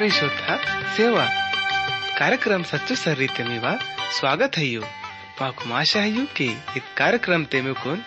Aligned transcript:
प्रिय 0.00 0.10
श्रोता 0.10 0.56
सेवा। 0.96 1.24
कार्यक्रम 2.18 2.62
सच्चो 2.62 2.94
सर्रीते 2.94 3.44
मीवा 3.44 3.72
स्वागत 4.18 4.56
है 4.58 4.64
यू। 4.64 4.82
पाकुम 5.40 5.72
आशा 5.72 6.00
है 6.00 6.10
यू 6.10 6.24
कि 6.36 6.46
इत 6.76 6.84
कार्यक्रम 6.98 7.44
ते 7.44 7.60
मुकुन 7.62 8.02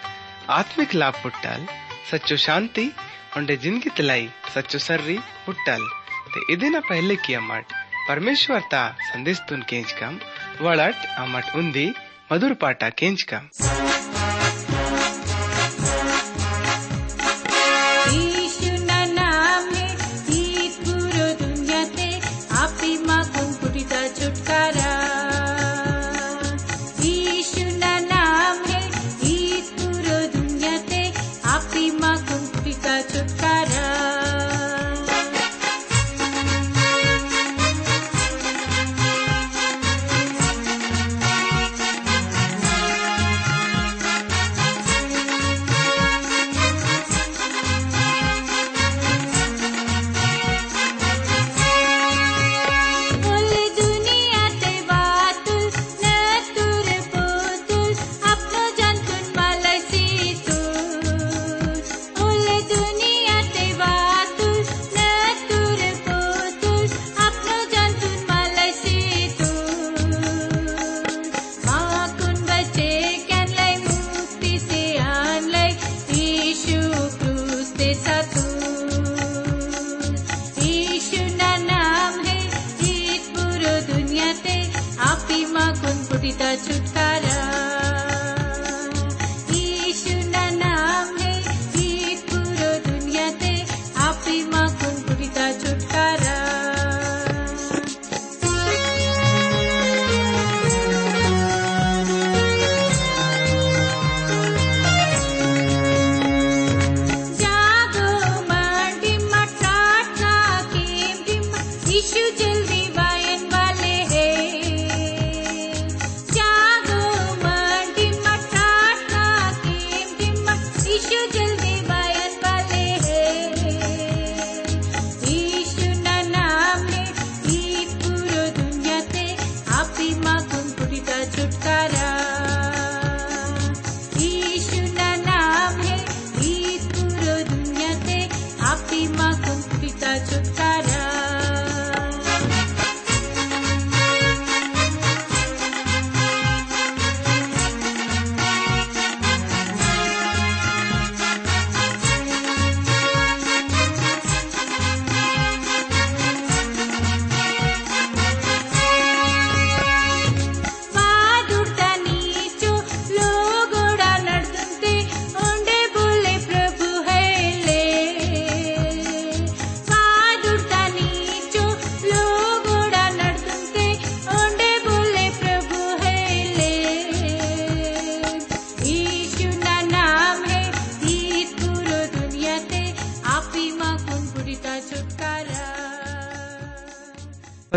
आत्मिक 0.49 0.95
लाभ 0.95 1.19
पुट्टल, 1.23 1.67
सच्चो 2.11 2.37
शांति, 2.37 2.89
उंडे 3.37 3.57
ज़िंदगी 3.57 3.89
तलाई, 3.97 4.27
सच्चो 4.55 4.79
सर्री 4.79 5.17
पुट्टल। 5.45 5.87
ते 6.33 6.53
इदिना 6.53 6.79
पहले 6.89 7.15
की 7.15 7.33
अमट 7.33 7.73
परमेश्वर 8.07 8.61
ता 8.71 8.85
संदेश 9.03 9.41
तुन 9.49 9.61
केंच 9.69 9.91
कम 10.01 10.19
वड़ट 10.61 11.05
अमट 11.17 11.55
उंदी 11.55 11.91
मधुर 12.31 12.53
पाटा 12.63 12.89
केंच 12.89 13.21
कम। 13.33 13.49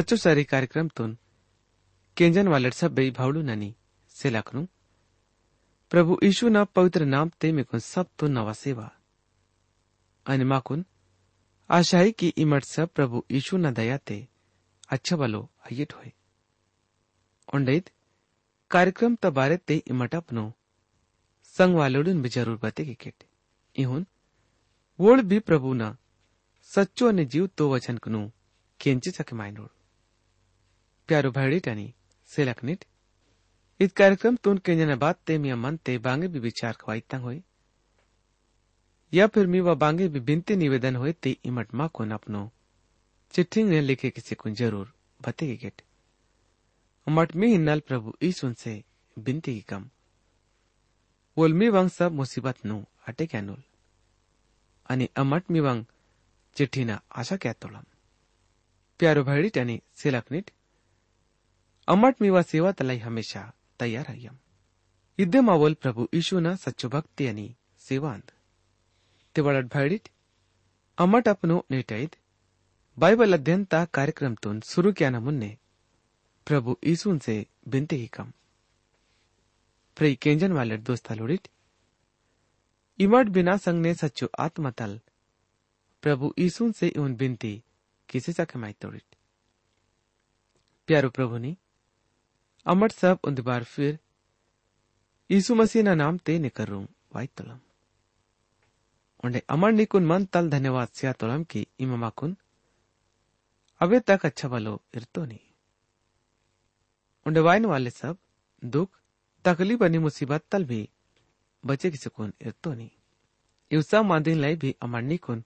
सचो 0.06 0.17
सारी 0.17 0.43
कार्यक्रम 0.44 0.89
तुन। 0.89 1.17
केंजन 2.17 2.49
वाले 2.49 2.71
सब 2.71 2.93
बे 2.94 3.11
भावड़ू 3.11 3.41
ननी। 3.43 3.75
से 4.15 4.31
लखनू। 4.31 4.62
प्रभु 5.93 6.19
ईशु 6.25 6.49
ना 6.49 6.62
पवित्र 6.65 7.05
नाम 7.05 7.31
ते 7.41 7.50
मेकुन 7.53 7.81
सब 7.81 8.06
तुन 8.19 8.33
नवा 8.33 8.53
सेवा। 8.53 8.87
अन 10.27 10.43
माकुन 10.43 10.84
आशा 11.71 11.99
है 11.99 12.11
कि 12.12 12.28
इमट 12.39 12.65
सब 12.65 12.93
प्रभु 12.95 13.25
ईशु 13.33 13.56
ना 13.56 13.71
दया 13.71 13.97
ते 13.99 14.19
अच्छा 14.89 15.16
बलो 15.16 15.43
अयट 15.66 15.93
होए। 15.93 16.12
ओंडित 17.55 17.91
कार्यक्रम 18.71 19.16
तबारे 19.16 19.56
ते 19.59 19.83
इमट 19.91 20.15
अपनो। 20.15 20.53
संग 21.56 21.77
वालोडन 21.77 22.22
भी 22.22 22.28
ज़रूर 22.28 22.61
बते 22.62 22.84
के 22.84 22.95
केट। 22.95 23.25
इहुन, 23.77 24.06
वोड़ 24.99 25.21
भी 25.22 25.39
प्रभु 25.43 25.75
ना 25.75 25.97
सच्चो 26.71 27.11
ने 27.11 27.25
जीव 27.27 27.47
तो 27.56 27.72
वचन 27.75 27.99
कनु 27.99 28.28
केंचे 28.81 29.11
सके 29.11 29.37
माइनोड 29.37 29.75
प्यारो 31.09 31.31
भाईडी 31.31 31.59
टनी 31.65 31.87
सेलकनिट 32.31 32.84
इत 33.81 33.93
कार्यक्रम 33.97 34.37
तुन 34.44 34.59
केंजन 34.59 34.94
बात 34.99 35.19
ते 35.27 35.37
मिया 35.39 35.56
मन 35.56 35.77
ते 35.87 35.97
बांगे 36.06 36.28
भी 36.28 36.39
विचार 36.41 36.72
खवाई 36.81 37.00
तंग 37.11 37.22
होए 37.22 37.41
या 39.12 39.27
फिर 39.34 39.47
मी 39.47 39.61
व 39.61 39.75
बांगे 39.83 40.09
भी 40.09 40.21
बिनते 40.28 40.56
निवेदन 40.56 40.97
होए 40.97 41.12
ते 41.22 41.37
इमट 41.45 41.75
मा 41.75 41.87
कोन 41.89 42.11
अपनो। 42.11 42.41
चिट्ठी 43.34 43.62
ने 43.65 43.81
लिखे 43.81 44.11
किसी 44.11 44.34
को 44.34 44.50
ज़रूर 44.50 44.93
बते 45.21 45.47
गेट। 45.56 45.83
अमट 47.07 47.36
मी 47.36 47.51
हिन्नल 47.53 47.81
प्रभु 47.89 48.15
ईसुन 48.22 48.54
से 48.54 48.75
बिनती 49.16 49.54
की 49.54 49.65
कम। 49.69 49.89
वोल 51.36 51.53
मी 51.53 51.69
वंग 51.69 51.91
सब 51.91 52.13
मुसीबत 52.13 52.66
नु 52.66 52.83
अटे 53.09 53.27
कैनुल 53.27 53.63
आणि 54.89 55.09
अमट 55.16 55.51
मी 55.51 55.60
वंग 55.60 55.84
चिठ्ठीना 56.57 57.01
आशा 57.16 57.36
क्या 57.36 57.53
तोळम 57.63 57.84
प्यारो 59.01 59.25
भाईडी 59.25 59.48
टनी 59.54 59.81
सेलकनिट 59.95 60.51
अमट 61.88 62.22
मीवा 62.22 62.41
सेवा 62.42 62.71
तलाई 62.72 62.98
हमेशा 62.98 63.41
तयार 63.78 64.06
अय्यम 64.09 64.36
इद्दे 65.18 65.41
मावल 65.41 65.74
प्रभु 65.74 66.09
ईशुना 66.15 66.54
सच्चो 66.56 66.88
भक्ति 66.88 67.54
सेवांत। 67.78 68.33
ते 69.34 69.41
वळट 69.41 69.66
भाईडीत 69.74 70.09
अमट 70.98 71.28
अपनो 71.28 71.56
नेटैत 71.71 72.16
बाइबल 72.98 73.33
अध्ययन 73.33 73.65
ता 73.65 73.84
कार्यक्रम 73.84 74.34
तुन 74.34 74.60
सुरू 74.60 74.92
किया 74.92 75.21
मुन्ने। 75.21 75.50
प्रभु 76.47 76.77
ईसून 76.84 77.18
से 77.18 77.36
बिनते 77.68 77.97
ही 77.97 78.06
कम। 78.06 78.33
प्रे 79.97 80.15
केंजन 80.15 80.53
वाले 80.53 80.77
दोस्ता 80.78 81.15
लोडित 81.15 81.48
इमट 82.98 83.27
बिना 83.28 83.56
संग 83.56 83.83
ने 83.83 83.94
सच्चो 83.94 84.28
आत्मतल 84.38 85.00
प्रभु 86.03 86.33
ईसून 86.38 86.72
से 86.72 86.91
उन 86.98 87.15
बिनती, 87.15 87.62
किसी 88.09 88.33
सा 88.33 88.44
कमाई 88.44 88.72
तोड़ित। 88.72 89.16
प्यारो 90.88 91.10
प्रभु 91.10 91.38
नी 91.38 91.56
अमर 92.66 92.91
सब 92.91 93.18
उन 93.24 93.34
बार 93.42 93.65
फिर 93.65 93.98
यीशु 95.30 95.54
मसीह 95.54 95.83
ना 95.83 95.95
नाम 95.95 96.18
ते 96.18 96.39
निकरूं 96.39 96.84
वाइतलम 97.15 97.60
onde 99.24 99.41
amar 99.48 99.72
nikun 99.72 100.04
man 100.07 100.27
tal 100.27 100.51
धन्यवाद 100.51 100.89
सिया 100.89 101.13
तोलम 101.13 101.45
की 101.45 101.66
इमामा 101.80 102.09
कुन 102.10 102.36
अबे 103.80 104.01
तक 104.01 104.27
अच्छा 104.27 104.48
भलो 104.48 104.74
इरतो 104.95 105.24
नहीं 105.24 105.39
उंडे 107.27 107.41
वाइन 107.41 107.65
वाले 107.65 107.91
सब 107.91 108.16
दुख, 108.63 108.89
तकलीफ़ 109.45 109.84
आणि 109.84 109.98
मुसीबत 109.98 110.45
तल 110.51 110.65
भी 110.65 110.89
बचे 111.65 111.91
की 111.91 111.97
सुकून 111.97 112.33
नहीं 112.66 112.91
इवसा 113.71 114.03
मांदिन 114.03 114.39
लाई 114.39 114.57
भी 114.57 114.74
अमरनी 114.83 115.16
कुन 115.16 115.42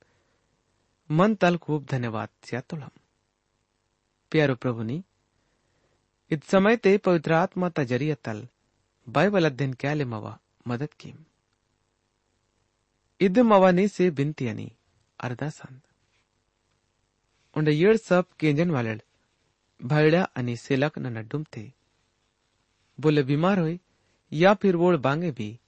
मन 1.10 1.34
तल 1.34 1.56
खूब 1.56 1.86
धन्यवाद 1.90 2.28
सिया 2.44 2.60
तुलम। 2.60 2.90
प्यारो 4.32 4.54
प्रभु 4.54 4.82
नी 4.82 5.02
इत 6.32 6.44
समय 6.44 6.76
ते 6.76 6.98
पवित्र 6.98 7.32
आत्मा 7.32 7.68
ता 7.68 8.14
तल। 8.14 8.48
बाइबल 9.08 9.46
अध्ययन 9.46 9.72
क्याले 9.72 10.04
मवा? 10.04 10.38
मदद 10.68 10.94
की 10.94 11.14
इद 13.20 13.38
मवा 13.38 13.70
नी 13.70 13.88
से 13.88 14.10
बिनती 14.10 14.46
अनि 14.46 14.72
अर्धा 15.20 15.48
संद। 15.48 17.68
येड 17.68 17.96
सब 17.96 18.24
केंजन 18.40 18.70
वाले 18.70 19.00
भैड़ा 19.82 20.22
अनि 20.22 20.56
सेलक 20.56 20.98
न 20.98 21.06
नड्डुम 21.06 21.44
थे। 21.44 21.72
बोले, 23.00 23.22
बीमार 23.22 23.58
होए 23.58 23.80
या 24.32 24.54
फिर 24.54 24.76
वोड़ 24.76 24.96
बांगे 24.96 25.30
भी? 25.30 25.60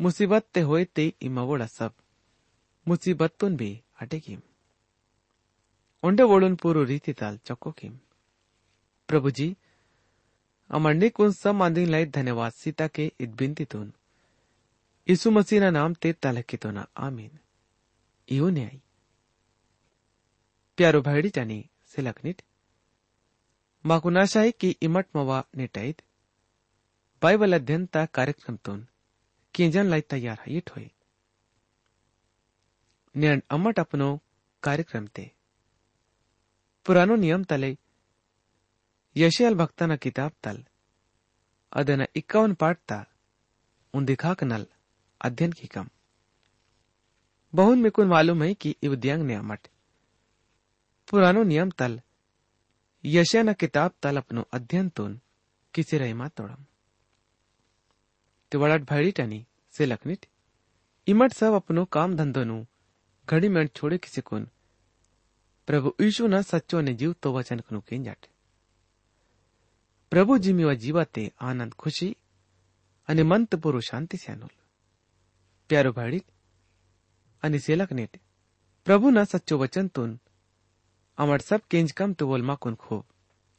मुसीबत 0.00 0.46
ते 0.54 0.60
होए 0.60 0.84
ते 0.84 1.12
इमवोड़ा 1.22 1.66
सब। 1.66 1.92
मुसीबतुन 2.88 3.56
भी 3.56 3.82
अटेकीम 4.00 4.40
उंडे 6.02 6.22
वोड़ुन 6.22 6.56
पूरो 6.56 6.84
अमरणीक 10.70 11.20
उन 11.20 11.32
सब 11.32 11.54
मांदिंगलाई 11.54 12.04
धन्यवाद 12.14 12.52
सीताके 12.52 13.10
इदबिंतीतून 13.20 13.92
इसू 15.08 15.30
मसीना 15.30 15.70
नाम 15.70 15.94
ते 16.02 16.12
तलकितोना 16.22 16.84
आमीन। 17.06 17.30
इहो 18.28 18.48
न्याय। 18.50 18.78
प्यारो 20.78 21.00
भाईडी 21.02 21.30
टानी 21.30 21.58
सिलकनिट 21.86 22.42
माकू 23.84 24.10
नाश 24.10 24.34
की 24.60 24.70
इमट 24.82 25.06
मवा 25.16 25.42
नेटाईत 25.56 26.02
बाइबल 27.22 27.54
अध्ययन 27.54 27.86
ता 27.86 28.04
कार्यक्रम 28.16 28.56
तोन। 28.64 28.86
किंजन 29.54 29.86
लाई 29.86 30.00
तैयार 30.10 30.38
है 30.46 30.60
ठोई 30.66 30.90
नेण 33.14 33.40
अमट 33.50 33.78
अपनो 33.78 34.08
कार्यक्रम 34.62 35.06
ते। 35.06 35.30
पुरानो 36.86 37.16
नियम 37.16 37.44
तले 37.44 37.76
यशयाल 39.15 39.55
भक्ताना 39.55 39.95
किताब 40.05 40.31
तल 40.43 40.57
ಅದನ್ನ 41.71 42.03
ಇಕ್ಕವನ್ 42.19 42.53
ಪಾಡ್ತಾ 42.61 42.99
उन्दिखाक 43.93 44.39
नल 44.51 44.63
अध्ययन 45.21 45.51
की 45.51 45.67
कम 45.67 45.87
बहुन 47.53 47.77
में 47.83 47.91
कुन 47.95 48.07
मालूम 48.07 48.43
है 48.43 48.49
कि 48.61 48.69
इवद्यांग 48.87 49.21
ने 49.29 49.35
अमट 49.35 49.61
पुरानो 51.07 51.41
नियम 51.43 51.69
तल 51.79 51.93
यशयाना 53.03 53.53
किताब 53.63 53.91
तल 54.03 54.17
अपनो 54.21 54.41
अध्ययन 54.57 54.89
तोन 54.97 55.11
किसी 55.73 55.97
रहीमा 55.97 56.27
तोड़म 56.37 56.61
तिवड़ाट 58.51 58.81
भैड़ी 58.91 59.41
से 59.73 59.85
लखनिट 59.85 60.25
इमट 61.07 61.33
सब 61.33 61.53
अपनो 61.61 61.85
काम 61.97 62.15
धंधो 62.15 62.43
नु 62.51 62.57
घड़ी 63.27 63.49
मिनट 63.55 63.75
छोड़े 63.75 63.97
किसी 64.05 64.21
कुन 64.29 64.47
प्रभु 65.67 65.93
यीशु 66.01 66.27
न 66.27 66.41
सच्चो 66.51 66.81
ने 66.81 66.93
जीव 67.01 67.15
तो 67.23 67.33
वचन 67.33 67.59
कनु 67.67 67.81
कें 67.89 68.01
जाट 68.03 68.21
પ્રભુ 70.14 70.34
જીમ્યો 70.44 70.72
मंत 70.98 71.18
આનંદ 71.46 71.72
शांति 73.86 74.16
से 74.16 74.28
अनुल 74.32 74.52
प्यारो 75.70 75.90
भाड़ी 75.92 76.20
સેનુલ. 77.42 77.58
सेलक 77.64 77.92
ભાડી 77.92 78.20
प्रभु 78.86 79.10
સેલક 79.10 79.28
सच्चो 79.32 79.58
वचन 79.62 79.88
तुन 79.88 80.12
अमर 81.18 81.40
सब 81.48 81.66
केंज 81.70 81.92
कम 81.92 82.14
तो 82.14 82.26
बोल 82.26 82.42
माकुन 82.42 82.74
खूब 82.84 83.02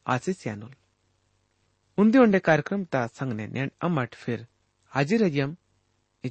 आशीष 0.06 0.36
से 0.36 0.50
अनुल 0.50 0.72
उन्दे 1.98 2.18
उंडे 2.18 2.38
कार्यक्रम 2.48 2.84
ता 2.92 3.06
संगने 3.18 3.46
नेण 3.48 3.70
अमर 3.82 4.08
फिर 4.24 4.46
हाजिर 4.92 5.24
अयम 5.24 5.56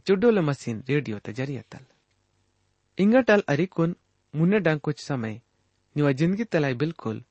चुडोल 0.07 0.39
मशीन 0.50 0.83
रेडियो 0.89 1.19
त 1.19 1.38
ज़रिया 1.39 1.63
तल 1.71 1.86
इंगटल 2.98 3.44
अरिकुन 3.50 3.95
मुन्ने 4.33 4.60
डंग 4.68 4.80
कुछ 4.89 5.07
समय 5.07 5.42
निवा 5.95 6.12
ज़िंदगी 6.19 6.44
तलाई 6.51 6.74
बिल्कुल 6.83 7.24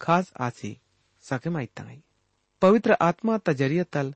खास 0.00 0.32
आसी 0.48 0.76
सके 1.24 1.50
माई 1.50 1.66
तंगाई 1.76 2.02
आत्मा 2.99 3.37
ता 3.37 3.53
जरियतल 3.53 4.13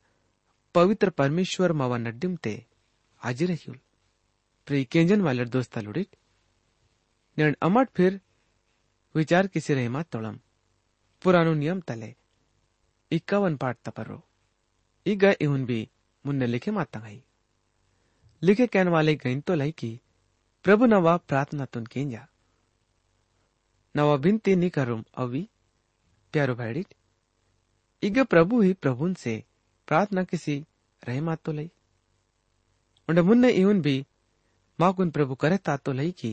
पवित्र 0.75 1.09
परमेश्वर 1.19 1.71
मावा 1.79 1.97
नड्डिम 1.97 2.35
ते 2.43 2.53
हाजिर 3.21 3.51
हियुल 3.51 3.77
प्री 4.67 4.83
केंजन 4.91 5.21
वालर 5.21 5.47
दोस्ता 5.49 5.81
लुडिट 5.81 6.15
नेण 7.37 7.55
अमट 7.61 7.89
फिर 7.95 8.19
विचार 9.15 9.47
किसी 9.47 9.73
रहमा 9.73 10.01
तोळम 10.13 10.37
पुरानो 11.21 11.53
नियम 11.53 11.79
तले 11.87 12.13
इक्कावन 13.11 13.55
पाठ 13.57 13.77
तपरो 13.87 14.17
ಈಗ 15.05 15.25
ಇವನ್ 15.43 15.65
ಬಿ 15.67 15.77
ಮುನ್ನೆ 16.25 16.47
ಲಿಖೆ 16.53 16.71
ಮಾತಂಗೈ 16.77 17.17
ಲಿಖೆ 18.41 18.65
ಕ್ಯಾನ್ 18.73 18.89
ವಾಲೆ 18.93 19.13
ಗೈನ್ 19.23 19.41
तो 19.47 19.53
लाई 19.59 19.71
की 19.81 19.91
प्रभु 20.65 20.85
नवा 20.93 21.13
प्रार्थना 21.29 21.65
तुन 21.73 21.83
केंजा 21.93 22.23
नवा 23.95 24.15
बिनती 24.25 24.53
नी 24.61 24.69
ಈಗ 28.03 28.17
ಪ್ರಭು 28.33 28.55
ही 28.63 28.71
प्रभुन 28.83 29.13
से 29.21 29.33
प्रार्थना 29.87 30.23
किसी 30.23 30.55
रहे 31.03 31.21
मातो 31.27 31.51
लई 31.51 31.69
उंड 33.09 33.19
मुन्ने 33.27 33.49
इवन 33.61 33.77
भी 33.81 33.95
माकुन 34.79 35.09
प्रभु 35.15 35.35
करे 35.43 35.57
तातो 35.67 35.91
लई 35.99 36.11
की 36.19 36.31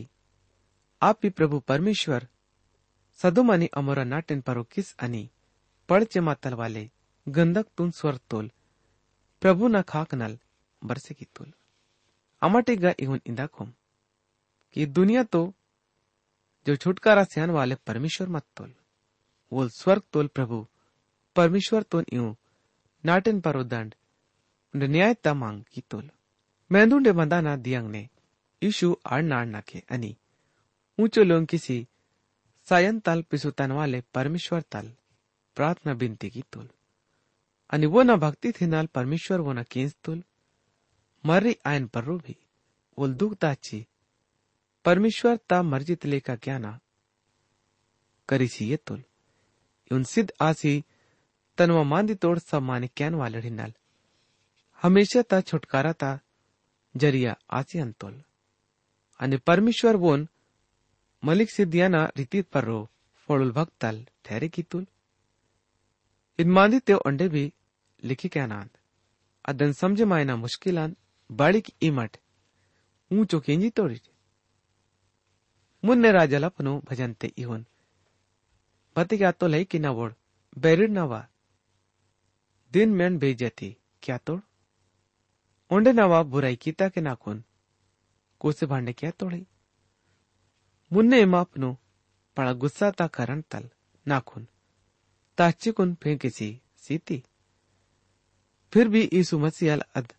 आप 1.02 1.18
भी 1.22 1.30
प्रभु 1.38 1.58
परमेश्वर 1.70 2.26
सदुम 3.20 3.52
आणि 3.52 3.68
अमोरा 3.80 4.04
नाट्यन 4.04 4.40
परो 4.48 4.62
किस 4.74 4.94
आणि 5.06 5.22
पडचे 5.88 6.20
मातल 6.28 6.54
वाले 6.60 6.84
गंधक 7.26 7.66
तुन 7.78 7.90
स्वर 7.98 8.16
तोल 8.30 8.50
प्रभु 9.42 9.68
न 9.68 9.82
खाक 9.88 10.14
नल 10.14 10.36
बरसे 10.82 11.14
की 11.14 11.26
तोल 11.36 11.50
अमटेगा 12.42 12.92
इवन 12.98 13.20
इंदा 13.26 13.46
खोम 13.54 13.72
कि 14.76 14.86
दुनिया 14.98 15.22
तो 15.32 15.42
जो 16.66 16.76
छुटकारा 16.76 17.24
स्यान 17.24 17.50
वाले 17.50 17.74
परमेश्वर 17.86 18.28
मत 18.28 18.44
तोल 18.56 18.70
वो 19.52 19.68
स्वर्ग 19.70 20.02
तोल 20.12 20.26
प्रभु 20.36 20.64
तोन 21.91 22.03
दंड 23.41 23.95
उंड 24.73 24.83
न्याय 24.83 25.13
तमांग 25.23 25.61
की 25.73 25.81
तोल 25.89 26.09
मेंदुंडे 26.71 27.11
मंदाना 27.11 27.55
दियांग 27.55 27.89
ने 27.89 28.07
ईशु 28.61 28.95
आड़ 29.05 29.21
नाड़ 29.23 29.45
नाके 29.45 29.83
अनि 29.89 30.15
ऊंचो 30.99 31.23
लोग 31.23 31.45
किसी 31.45 31.85
सायन 32.67 32.99
ताल 32.99 33.21
पिसुतन 33.21 33.71
वाले 33.71 34.01
परमेश्वर 34.13 34.61
ताल 34.61 34.91
प्रार्थना 35.57 35.93
बिनती 35.93 36.29
की 36.29 36.43
तोल 36.51 36.67
अनि 37.69 37.85
वो 37.85 38.03
न 38.03 38.15
भक्ति 38.15 38.51
थी 38.51 38.65
नाल 38.65 38.85
परमेश्वर 38.95 39.41
वो 39.41 39.53
न 39.53 39.63
केंस 39.63 39.95
तोल 40.03 40.23
मर्री 41.23 41.55
आयन 41.65 41.87
पर्रो 41.87 42.17
भी 42.17 42.35
ओल 42.97 43.13
दुख 43.13 43.33
ताची 43.35 43.85
परमेश्वर 44.85 45.37
ता 45.49 45.61
मर्ज़ी 45.63 45.95
तले 45.95 46.19
का 46.19 46.35
ज्ञाना 46.35 46.79
करी 48.29 48.47
सी 48.47 48.65
ये 48.65 48.77
तोल 48.77 49.03
उन 49.91 50.03
सिद्ध 50.03 50.31
आसी 50.41 50.83
तनवा 51.59 51.83
मांदी 51.83 52.15
तोड़ 52.23 52.37
सब 52.39 52.61
माने 52.63 52.87
क्यान 52.97 53.15
वाले 53.21 53.39
हिन्नल 53.41 53.71
हमेशा 54.81 55.21
ता 55.29 55.39
छुटकारा 55.41 55.91
ता 56.01 56.11
ज़रिया 56.95 57.35
आसी 57.57 57.79
अंतोल। 57.79 58.13
आणि 59.19 59.37
परमेश्वर 59.47 59.95
वोन 60.03 60.27
मलिक 61.23 61.49
सिद्धियाना 61.51 62.03
रीतीत 62.17 62.47
पर्रो 62.53 62.79
फोड़ुल 63.29 63.51
भक्तल 63.51 63.95
ठहरे 64.25 64.47
की 64.49 64.63
तुल। 64.63 64.85
इन 66.39 66.51
मांदी 66.51 66.79
ते 66.79 66.93
अंडे 67.05 67.27
भी 67.29 67.43
लिखी 68.03 68.29
क्या 68.29 68.45
नांद 68.47 68.69
अदन 69.45 69.71
समझे 69.73 70.05
मायना 70.05 70.35
मुश्किलान 70.35 70.95
बाड़ी 71.29 71.61
की 71.61 71.73
इमट 71.87 72.17
ऊंचो 73.11 73.39
केंजी 73.39 73.69
तोड़ी 73.77 73.99
मुन्ने 75.83 76.11
राजलपनो 76.11 76.73
भजनते 76.89 77.27
इवन 77.37 77.65
बतिगा 78.95 79.31
तो 79.31 79.47
लई 79.47 79.65
की 79.65 79.79
ना 79.79 79.91
बेरिड 80.57 80.91
ना 82.71 82.79
दिन 82.79 82.89
मेन 82.89 83.17
बेजती 83.17 83.77
क्या 84.03 84.17
तोड़? 84.17 84.39
ओंडे 85.71 85.91
नवा 85.91 86.23
बुराई 86.23 86.55
कीता 86.55 86.89
के 86.89 87.01
नाकुन 87.01 87.43
कोसे 88.39 88.65
भांडे 88.65 88.93
क्या 88.93 89.11
तोड़ई 89.11 89.47
मुन्ने 90.93 91.25
मापनो 91.25 91.77
पड़ा 92.37 92.53
गुस्सा 92.53 92.91
ता 92.91 93.07
करण 93.07 93.41
तल 93.41 93.69
नाखुन 94.07 94.47
ताची 95.37 95.71
कुन 95.71 95.95
फेंकेसी 95.95 96.61
सीती। 96.77 97.23
फिर 98.73 98.87
भी 98.87 99.09
यीशु 99.13 99.39
मसीह 99.39 99.75
अद। 99.75 100.13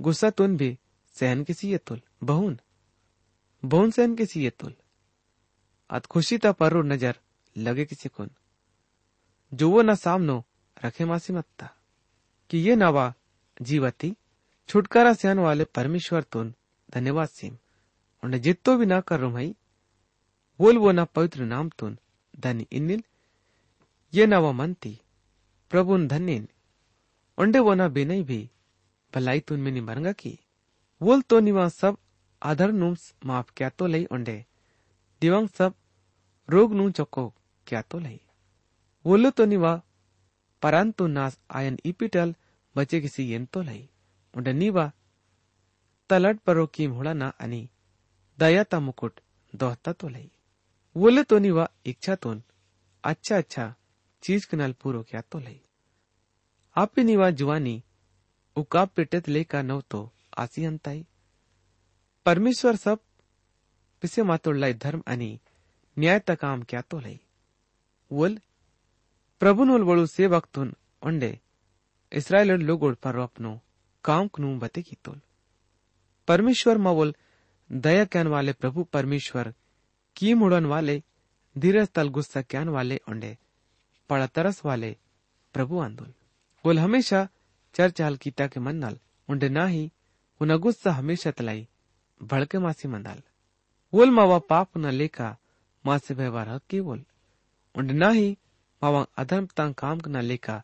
गुस्सा 0.00 0.30
तुन 0.30 0.56
भी 0.56 0.78
सहन 1.12 1.44
किसी 1.44 1.70
ये 1.70 1.78
तुल, 1.78 2.00
बहुन। 2.24 2.60
बहुन 3.64 3.90
सहन 3.90 4.16
किसी 4.16 4.44
ये 4.44 4.50
तुल। 4.50 4.74
अद 5.90 6.06
खुशी 6.06 6.38
ता 6.38 6.52
परो 6.52 6.82
नज़र 6.82 7.20
लगे 7.56 7.84
किसी 7.84 8.08
कुन 8.08 8.30
जो 9.54 9.70
वो 9.70 9.82
ना 9.82 9.94
सामनो 9.94 10.44
रखे 10.84 11.04
मासी 11.04 11.32
मत्ता 11.32 11.70
कि 12.50 12.58
ये 12.58 12.76
नवा 12.76 13.14
जीवती, 13.62 14.16
छुटकारा 14.68 15.12
सहन 15.12 15.38
वाले 15.38 15.64
परमेश्वर 15.64 16.22
तुन, 16.22 16.54
धन्यवाद 16.90 17.28
सीम। 17.28 17.56
उन्हें 18.24 18.40
जितो 18.40 18.76
भी 18.76 18.86
ना 18.86 19.00
कर 19.00 19.20
रुमई 19.20 19.54
बोल 20.60 20.78
वो 20.78 20.92
ना 20.92 21.04
पवित्र 21.04 21.44
नाम 21.44 21.68
तुन, 21.68 21.98
धन्य 22.40 22.66
इन्निल। 22.72 23.02
ये 24.14 24.26
नवा 24.26 24.52
मनती 24.52 25.00
प्रभुन 25.70 26.08
धन्यन। 26.08 26.48
ओंडे 27.38 27.58
वो 27.58 27.74
ना 27.74 27.88
बेनई 27.88 28.22
भी, 28.22 28.50
भलाई 29.14 29.40
तुन 29.40 29.60
में 29.60 29.80
मरंगा 29.80 30.12
की। 30.12 30.38
वोल 31.02 31.20
तो 31.20 31.40
निवा 31.40 31.68
सब 31.68 31.96
आधर 32.42 32.72
नु 32.72 32.96
माफ़ 33.24 33.52
क्या 33.56 33.68
तो 33.68 33.86
लई 33.86 34.04
ओंडे 34.12 34.44
दिवंग 35.20 35.48
सब 35.48 35.74
रोग 36.48 36.74
नु 36.74 36.90
चोको 36.90 37.34
क्या 37.66 37.82
तो 37.82 37.98
लई। 37.98 38.20
वोलो 39.06 39.30
तो 39.30 39.44
निवा 39.44 39.82
परंतु 40.62 41.06
नास 41.06 41.38
आयन 41.58 41.76
इपिटल 41.90 42.32
बचे 42.76 43.00
किसी 43.00 43.30
येन 43.30 43.44
तो 43.54 43.62
लई 43.62 43.82
ओंडे 44.34 44.52
निवा 44.52 44.88
तलट 46.10 46.38
परो 46.46 46.66
कीम 46.74 47.02
ना 47.14 47.30
आणि 47.40 47.66
दयाता 48.38 48.78
मुकुट 48.80 49.20
दोहता 49.52 49.92
तो 50.00 50.08
लई 50.08 50.28
वोले 50.96 51.22
तो 51.30 51.38
निवा 51.38 51.66
इच्छा 51.86 52.14
तोन 52.22 52.42
अच्छा 53.04 53.36
अच्छा 53.36 53.72
चीज़ 54.22 54.46
कनाल 54.50 54.72
पूरो 54.82 55.02
क्या 55.10 55.20
तो 55.32 55.38
लई 55.38 55.60
आपी 56.76 57.02
निवा 57.04 57.30
जुवानी 57.40 57.82
उकाप 58.56 58.94
पेटेत 58.96 59.28
लेका 59.28 59.62
नवतो 59.62 60.00
आसी 60.38 60.64
अंताई 60.64 61.02
परमेश्वर 62.26 62.76
सब 62.76 62.98
पिसे 64.02 64.22
मातोडलाई 64.22 64.72
धर्म 64.82 65.00
आणि 65.06 65.36
न्यायता 65.96 66.34
काम 66.42 66.62
क्या 66.68 66.80
तो 66.90 67.00
लई 67.00 67.16
वोल 68.10 68.38
प्रभुनोल 69.40 69.82
वळू 69.88 70.04
सेवकतून 70.06 70.72
ओंडे 71.06 71.32
इस्रायल 72.12 72.50
लोगोड 72.66 72.94
पर 73.02 73.18
अपनो 73.22 73.56
काम 74.04 74.26
कनु 74.34 74.56
बते 74.58 74.80
की 74.82 74.94
तोल 75.06 75.18
परमेश्वर 76.28 76.76
मवोल 76.86 77.12
दया 77.70 78.04
कैन 78.12 78.26
वाले 78.34 78.52
प्रभु 78.60 78.82
परमेश्वर 78.92 79.50
की 80.16 80.32
मुड़न 80.40 80.64
वाले 80.72 80.98
धीरज 81.56 81.88
तल 81.96 82.08
गुस्सा 82.16 82.40
कैन 82.50 82.68
वाले 82.76 82.98
ओंडे 83.10 83.36
पड़ा 84.10 84.26
तरस 84.36 84.60
वाले 84.64 84.96
प्रभु 85.54 85.80
आंदोल 85.86 86.12
बोल 86.64 86.78
हमेशा 86.78 87.26
चर्चाल 87.74 88.16
कीता 88.22 88.46
के 88.52 88.60
मन्नल 88.60 88.98
उंडे 89.28 89.48
ना 89.48 89.66
ही 89.74 89.90
उन 90.40 90.56
गुस्सा 90.64 90.90
हमेशा 90.98 91.30
तलाई 91.38 91.66
भड़के 92.20 92.58
मासी 92.64 92.88
मंदाल 92.88 93.22
वोल 93.92 94.10
मावा 94.18 94.38
पाप 94.50 94.78
न 94.78 94.90
लेका 95.00 95.36
मासे 95.84 96.14
व्यवहार 96.14 96.58
की 96.70 96.80
बोल 96.88 97.04
उंडे 97.74 97.94
ना 97.94 98.08
ही 98.18 98.36
मावा 98.81 99.03
अधर्म 99.21 99.45
तांग 99.57 99.73
काम 99.81 99.99
न 100.07 100.21
लेका 100.29 100.57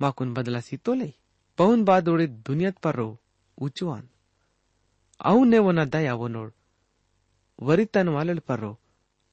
माकुन 0.00 0.34
बदला 0.34 0.60
सी 0.68 0.76
तो 0.86 0.94
ले 1.00 1.10
पहुन 1.58 1.84
बाद 1.84 2.08
उड़े 2.08 2.26
दुनियत 2.48 2.78
पर 2.84 2.94
रो 3.00 3.10
ऊंचुआन 3.58 4.04
ಅವನೇ 5.20 5.58
ಒನ 5.68 5.80
ದಯ 5.94 6.06
ಅವನೋಡ್ 6.16 6.52
ವರಿತನ್ 7.68 8.10
ವಾಲಲ್ 8.16 8.46
ಪರ್ರೋ 8.48 8.72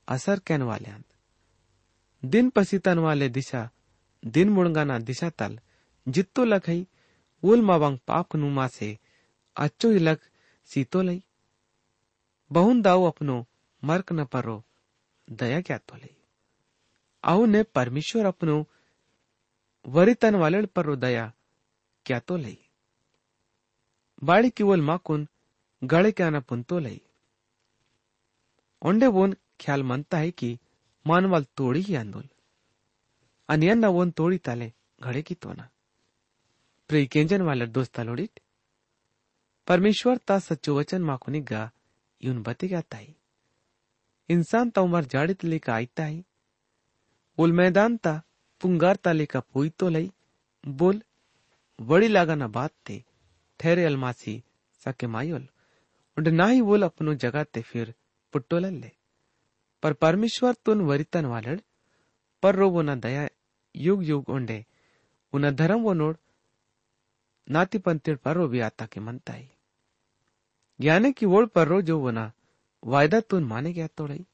असर 0.08 0.38
कैन 0.48 0.62
वाले 0.68 0.92
दिन 2.24 2.46
पसीतन 2.56 2.98
वाले 3.06 3.28
दिशा 3.38 3.62
दिन 4.24 4.48
मुड़गाना 4.56 4.96
दिशा 5.10 5.30
तल 5.40 5.54
जित्तो 6.08 6.44
लखई 6.52 6.78
उल 7.44 7.62
मावांग 7.70 7.98
पाप 8.10 8.36
नुमा 8.42 8.68
से 8.76 8.90
अच्छो 9.56 9.88
इलक 10.00 10.20
सीतो 10.70 11.02
लई 11.08 11.20
बहुन 12.52 12.82
दाऊ 12.88 13.02
अपनो 13.12 13.36
मर्क 13.84 14.08
न 14.18 14.26
परो 14.34 14.58
दया 15.28 15.60
क्या 15.68 15.78
तो 15.88 15.96
लई 16.04 16.16
आओ 17.25 17.45
ने 17.47 17.63
परमेश्वर 17.63 18.27
अपनो 18.27 18.65
वरितन 19.87 20.35
वाले 20.35 20.67
पर 20.67 20.95
दया 20.97 21.33
क्या 22.07 22.19
तो 22.19 22.37
लई। 22.37 22.59
बाळकी 24.25 24.65
वोल 24.65 24.81
के 26.13 26.23
आना 26.23 26.41
पुन 26.41 26.63
तो 26.63 26.79
लई। 26.79 27.01
ओंडे 28.83 29.07
वोन 29.07 29.33
ख्याल 29.61 29.83
मानता 29.83 30.19
है 30.19 30.31
कि 30.31 30.59
मानवाल 31.07 31.45
तोडी 31.57 31.81
ही 31.81 31.95
आंदोल। 31.95 32.29
आणि 33.49 33.69
वोन 33.87 34.11
तोडी 34.11 34.39
ताले 34.39 34.73
घडे 35.03 35.23
की 35.23 35.35
तोना 35.35 35.69
प्रिय 36.89 37.07
केंजन 37.07 37.43
वाले 37.43 37.67
दोस्ता 37.67 38.03
लोडीत 38.03 38.41
परमेश्वर 39.67 40.17
ता 40.19 40.39
सच्चो 40.39 40.79
वचन 40.79 41.03
माकुनी 41.03 41.41
गा, 41.41 41.71
यून 42.21 42.43
बते 42.43 42.69
गाता 42.69 42.97
है। 42.97 43.15
इंसान 44.29 44.71
ता 44.71 44.81
उमर 44.81 45.05
जाड़ित 45.05 45.45
लेकर 45.45 45.73
आईता 45.73 46.05
है। 46.05 46.25
उल 47.39 47.53
मैदान 47.53 47.97
ता 47.97 48.23
पुंगार 48.61 48.97
ता 48.97 49.13
लेका 49.13 49.41
पोई 49.41 49.69
तो 49.69 49.89
लई। 49.89 50.13
बोल, 50.69 51.03
बड़ी 51.81 52.09
लागा 52.09 52.35
ना 52.35 52.49
बात 52.49 52.73
थे 52.89 53.03
ठहरे 53.61 53.85
अलमासी 53.85 54.43
सके 54.85 55.07
मायोल। 55.07 55.49
उंड 56.17 56.29
ना 56.29 56.47
ही 56.47 56.61
वोल 56.61 56.83
अपनो 56.83 57.15
जगह 57.15 57.45
ते 57.45 57.63
फिर 57.63 57.95
ले। 58.53 58.91
पर 59.83 59.93
परमेश्वर 59.93 60.55
तुन 60.65 60.81
वरितन 60.81 61.25
वालड़, 61.27 61.61
पर 62.43 62.55
रो 62.55 62.71
वो 62.71 62.83
न 62.83 63.01
दया 63.01 63.29
युग 63.77 64.05
युग 64.05 64.29
उंडे। 64.29 64.65
उन 65.33 65.51
धर्म 65.51 65.81
वो 65.81 65.93
नोड 65.93 66.17
नाती 67.51 67.79
पंतिर 67.79 68.17
पर 68.17 68.37
रो 68.37 68.49
भी 68.49 68.61
आता 68.61 68.87
के 68.87 69.01
मनताई 69.01 69.49
यानी 70.81 71.13
कि 71.13 71.27
वोड़ 71.27 71.47
पर 71.47 71.69
रो 71.69 71.83
जो 71.83 71.99
वो 71.99 72.11
ना, 72.11 72.33
वायदा 72.85 73.21
तुन 73.21 73.45
माने 73.45 73.73
गया 73.73 73.87
तोड़ई 73.87 74.27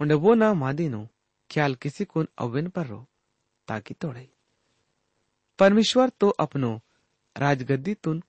उंडे 0.00 0.14
वो 0.14 0.34
ना 0.34 0.54
मादी 0.54 0.88
नो 0.88 1.08
ख्याल 1.50 1.74
किसी 1.74 2.04
को 2.04 2.24
अवेन 2.38 2.68
पर 2.68 2.86
रो, 2.86 3.06
ताकि 3.68 3.94
तोड़ई 3.94 4.28
परमेश्वर 5.58 6.08
तो 6.20 6.28
अपनो 6.40 6.80
राजगद्दी 7.36 7.94
तुन 7.94 8.22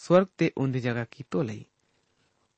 स्वर्ग 0.00 0.28
ते 0.38 0.52
ऊंधी 0.58 0.80
जगह 0.80 1.04
की 1.04 1.24
तो 1.30 1.42
लई 1.42 1.66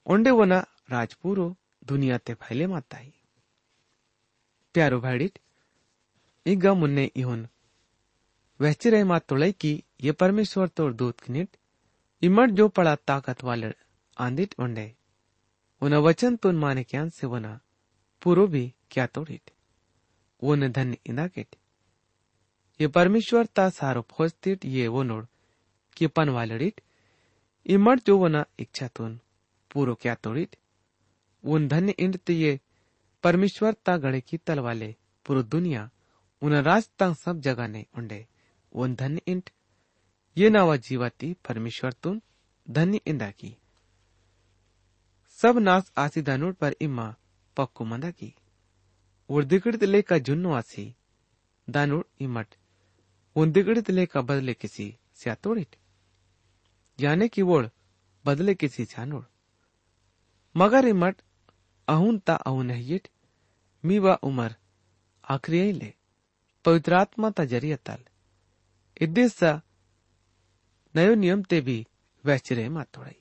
ओंडे 0.07 0.31
वना 0.31 0.59
राजपुरो 0.91 1.55
दुनिया 1.85 2.19
ते 2.19 2.35
फैले 2.35 2.67
माताई 2.67 3.13
प्यारो 4.75 5.01
भाड़ीट 5.01 5.39
इगा 6.47 6.73
मुन्ने 6.75 7.05
इहुन, 7.17 7.47
वहची 8.61 8.91
रहे 8.91 9.05
मा 9.05 9.19
तोड़ई 9.19 9.53
की 9.53 9.73
ये 10.05 10.13
परमेश्वर 10.13 10.69
तोड़ 10.69 10.93
दूत 10.93 11.21
किनिट, 11.21 11.49
इमट 12.23 12.51
जो 12.51 12.69
पड़ा 12.69 12.95
ताकत 13.09 13.45
वाले 13.45 13.73
आंदिट 14.17 14.55
ओंडे 14.61 14.87
उन 15.83 15.95
वचन 16.07 16.37
तुन 16.37 16.59
माने 16.59 16.85
क्यान 16.85 17.11
से 17.11 17.27
वना, 17.27 17.59
पूरो 18.23 18.47
भी 18.47 18.73
क्या 18.91 19.07
तोड़िट। 19.07 19.51
वो 20.45 20.55
न 20.55 20.69
धन्य 20.69 20.99
इंदाकिट 21.07 21.57
ये 22.81 22.89
परमेश्वर 22.89 23.47
ता 23.47 23.71
सारो 23.71 24.03
फोजतिट 24.11 24.65
ये 24.65 24.89
वो 24.89 25.03
नोड। 25.03 25.27
कि 25.97 26.07
पन 26.07 26.29
वालड़िट 26.29 26.81
इमट 27.67 28.01
जो 28.07 28.19
वना 28.19 28.45
इच्छा 28.59 28.89
तुन। 28.89 29.21
पूरो 29.71 29.95
क्या 29.95 30.15
तोड़ित 30.15 30.57
उन 31.45 31.69
धन्य 31.69 31.95
इंड 31.99 32.19
ये 32.31 32.61
परमेश्वर 33.23 33.73
ता 33.73 33.97
गड़े 33.97 34.21
की 34.21 34.37
तल 34.37 34.59
वाले। 34.59 34.97
पूरो 35.27 35.43
दुनिया, 35.43 35.91
उन 36.43 36.55
रास्ता 36.55 37.13
सब 37.13 37.41
जगह 37.41 37.69
ने 37.69 37.87
उंडे। 37.99 38.27
उन 38.73 38.95
धन्य 38.95 39.21
इंट 39.27 39.51
ये 40.37 40.51
नावा 40.51 40.77
जीवाती 40.77 41.35
परमेश्वर 41.49 41.93
तुन, 41.93 42.23
धन्य 42.71 43.01
इंदा 43.07 43.31
की। 43.31 43.57
सब 45.31 45.59
नास 45.59 45.93
आसी 45.97 46.23
दानोड 46.23 46.55
पर 46.55 46.75
इम्मा 46.81 47.15
पक्को 47.57 47.85
मंदा 47.85 48.11
की। 48.11 48.35
और 49.31 49.45
दिगड़ित 49.45 49.83
लेका 49.85 50.19
जुन्नो 50.19 50.53
आसी। 50.53 50.95
दानोड 51.69 52.05
इमट। 52.21 52.55
उन 53.37 53.53
दिगड़ित 53.53 53.91
लेका 53.91 54.21
बदले 54.23 54.55
किसी 54.55 54.95
स्यातोड़ित 55.15 55.77
यानी 56.99 57.29
कि 57.29 57.43
वोड़ 57.43 57.67
बदले 58.25 58.55
किसी 58.55 58.85
छानोड़। 58.85 59.25
मगर 60.55 60.87
इमट 60.87 61.17
अहून 61.89 62.19
ता 62.19 62.35
अहून 62.37 62.71
हिट 62.71 63.09
मी 63.85 63.99
व 63.99 64.15
उमर 64.23 64.55
आखरी 65.25 65.73
ले 65.73 65.93
पवित्रात्मा 66.65 67.31
ता 67.31 67.45
ज़रिया 67.45 67.77
तल। 67.87 68.05
इद्देस 69.01 69.39
नयो 70.95 71.15
नियम 71.15 71.43
ते 71.43 71.61
भी 71.61 71.87
वैचरे 72.25 72.69
मा 72.69 72.83
तोड़ाई। 72.85 73.21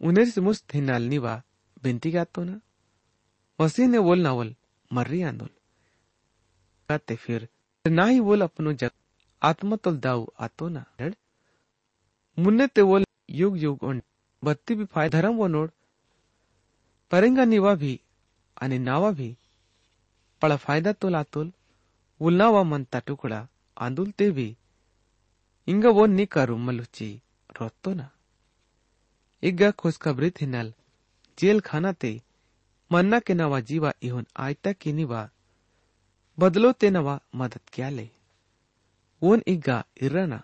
उनेर 0.00 0.40
मुस्त 0.40 0.74
हिनाल 0.74 1.02
निवा 1.02 1.42
बिनती 1.82 2.10
गातो 2.10 2.44
ना 2.44 2.60
वसी 3.60 3.86
ने 3.86 3.98
बोल 3.98 4.18
ना 4.18 4.32
बोल, 4.32 4.54
मर्री 4.92 5.22
आंदोल। 5.22 5.48
गाते 6.90 7.16
फिर? 7.16 7.48
ना 7.86 8.04
ही 8.04 8.20
बोल 8.20 8.42
अपनो 8.42 8.72
जग, 8.72 8.90
आत्मा 9.42 9.76
तोल 9.76 9.98
दाऊ, 9.98 10.26
आतो 10.40 10.68
ना। 10.68 10.84
मुन्ने 12.38 12.66
ते 12.66 12.82
बोल, 12.82 13.04
युग 13.30 13.58
युग 13.58 13.82
उन, 13.82 14.02
बत्ती 14.44 14.74
भी 14.74 14.84
फाय, 14.84 15.08
धर्म 15.08 15.34
वो 15.34 15.46
नोड। 15.46 15.70
परेंगा 17.10 17.44
निवा 17.44 17.74
भी 17.74 18.00
आणि 18.62 18.78
नावा 18.78 19.10
भी। 19.10 19.36
पळा 20.42 20.56
फ़ायदा 20.56 20.92
तो 20.92 21.08
लातोल 21.08 21.52
उल्नावा 22.20 22.62
मनता 22.62 22.98
टुकड़ा 22.98 23.48
आंदुल 23.78 24.10
ते 24.10 24.30
भी। 24.30 24.56
इंग 25.68 25.84
वो 25.84 26.06
निकारू 26.06 26.56
मलुची, 26.56 27.22
रोतो 27.60 27.94
ना। 27.94 28.10
इग्गा 29.42 29.70
खुशखबरी 29.70 30.30
थिनल 30.30 30.74
जेल 31.38 31.60
खाना 31.60 31.92
ते। 31.92 32.22
मन्ना 32.92 33.18
के 33.20 33.34
नवा 33.34 33.60
जीवा 33.60 33.92
इहुन 34.02 34.26
आयता 34.36 34.72
की 34.72 34.92
निवा। 34.92 35.30
बदलो 36.38 36.72
ते 36.72 36.90
नवा 36.90 37.20
मदत 37.34 37.62
क्याले 37.72 38.10
उन 39.22 39.42
इग्गा 39.46 39.84
इरना 40.02 40.42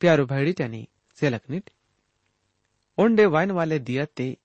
प्यारो 0.00 0.26
भाईडी 0.26 0.52
त्यानी 0.52 0.88
सेलकनिट 1.14 1.70
ओंडे 2.98 3.26
वाइन 3.26 3.50
वाले 3.50 3.78
दिया 3.78 4.04
ते, 4.04 4.36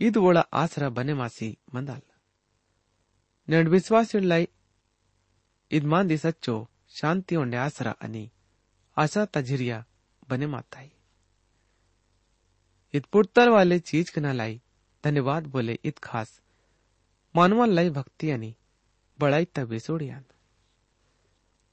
इद 0.00 0.16
वोड़ा 0.16 0.40
आसरा 0.40 0.88
बने 0.88 1.14
मासी 1.14 1.58
मंदाल। 1.74 2.02
नेड 3.48 3.68
विश्वास 3.68 4.14
लाई, 4.14 4.48
इद 5.70 5.84
मान 5.84 6.08
दी 6.08 6.16
सच्चो 6.16 6.68
शांति 6.88 7.36
ओंडे 7.36 7.56
आसरा 7.56 7.90
अनि 7.90 8.30
आशा 8.96 9.24
तजिरिया 9.24 9.84
बने 10.28 10.46
माताई। 10.46 10.90
ईद 12.94 13.04
पुर्तर 13.04 13.48
वाले 13.48 13.78
चीज़ 13.78 14.12
कना 14.12 14.32
लाई 14.32 14.60
धन्यवाद 15.04 15.46
बोले 15.46 15.78
इत 15.84 15.98
खास। 16.02 16.40
मानवा 17.34 17.58
मानवालाई 17.58 17.88
भक्ती 17.90 18.30
आणि 18.30 18.52
बळाईत 19.18 19.46
तबे 19.56 19.78
सोडियान 19.80 20.22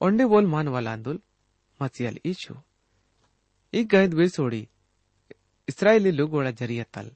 ओंडे 0.01 0.25
बोल 0.25 0.45
मान 0.45 0.67
मानवालांदुल 0.67 1.17
मचियल 1.79 2.17
इचू 2.23 2.53
ई 3.73 3.83
गैद 3.91 4.13
वे 4.13 4.27
सोडी, 4.29 4.67
इसराइली 5.67 6.11
लोग 6.11 6.33
वाला 6.33 6.51
ज़रिया 6.51 6.83
तल। 6.93 7.09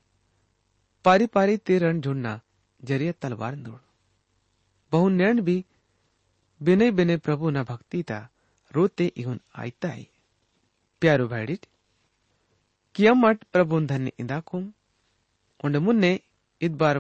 पारी 1.06 1.26
पारी 1.28 1.58
ते 1.58 1.78
रण 1.80 2.00
झुंडना 2.02 2.40
ज़रिया 2.80 3.12
तलवार 3.22 3.56
दूड़ 3.56 3.80
बहु 4.92 5.10
नैण 5.10 5.42
भी, 5.42 5.64
बिने 6.62 6.90
बिने 6.92 7.18
प्रभु 7.18 7.50
न 7.50 7.64
भक्ति 7.64 8.02
ता, 8.04 8.20
रोते 8.72 9.06
इहुन 9.18 9.40
आयता 9.56 9.88
है 9.88 10.06
प्यारो 11.02 11.28
भैडिट 11.28 11.66
किया 12.96 13.14
मठ 13.14 13.44
प्रभु 13.54 13.80
धन्य 13.86 14.12
इंदा 14.20 14.40
कुम। 14.42 14.72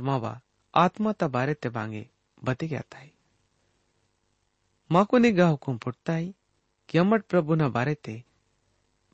मावा 0.00 0.40
आत्मा 0.74 1.12
ता 1.12 1.28
बारे 1.28 1.54
ते 1.54 1.68
बांगे 1.68 2.08
बते 2.42 2.68
गया 2.68 2.82
है 2.94 3.10
माको 4.90 5.18
ने 5.18 5.32
गा 5.32 5.46
हुकुम 5.46 5.78
पुटता 5.78 6.12
है 6.12 6.34
कियमट 6.88 7.24
प्रभु 7.24 7.54
न 7.54 7.68
बारे 7.70 7.94
ते 7.94 8.22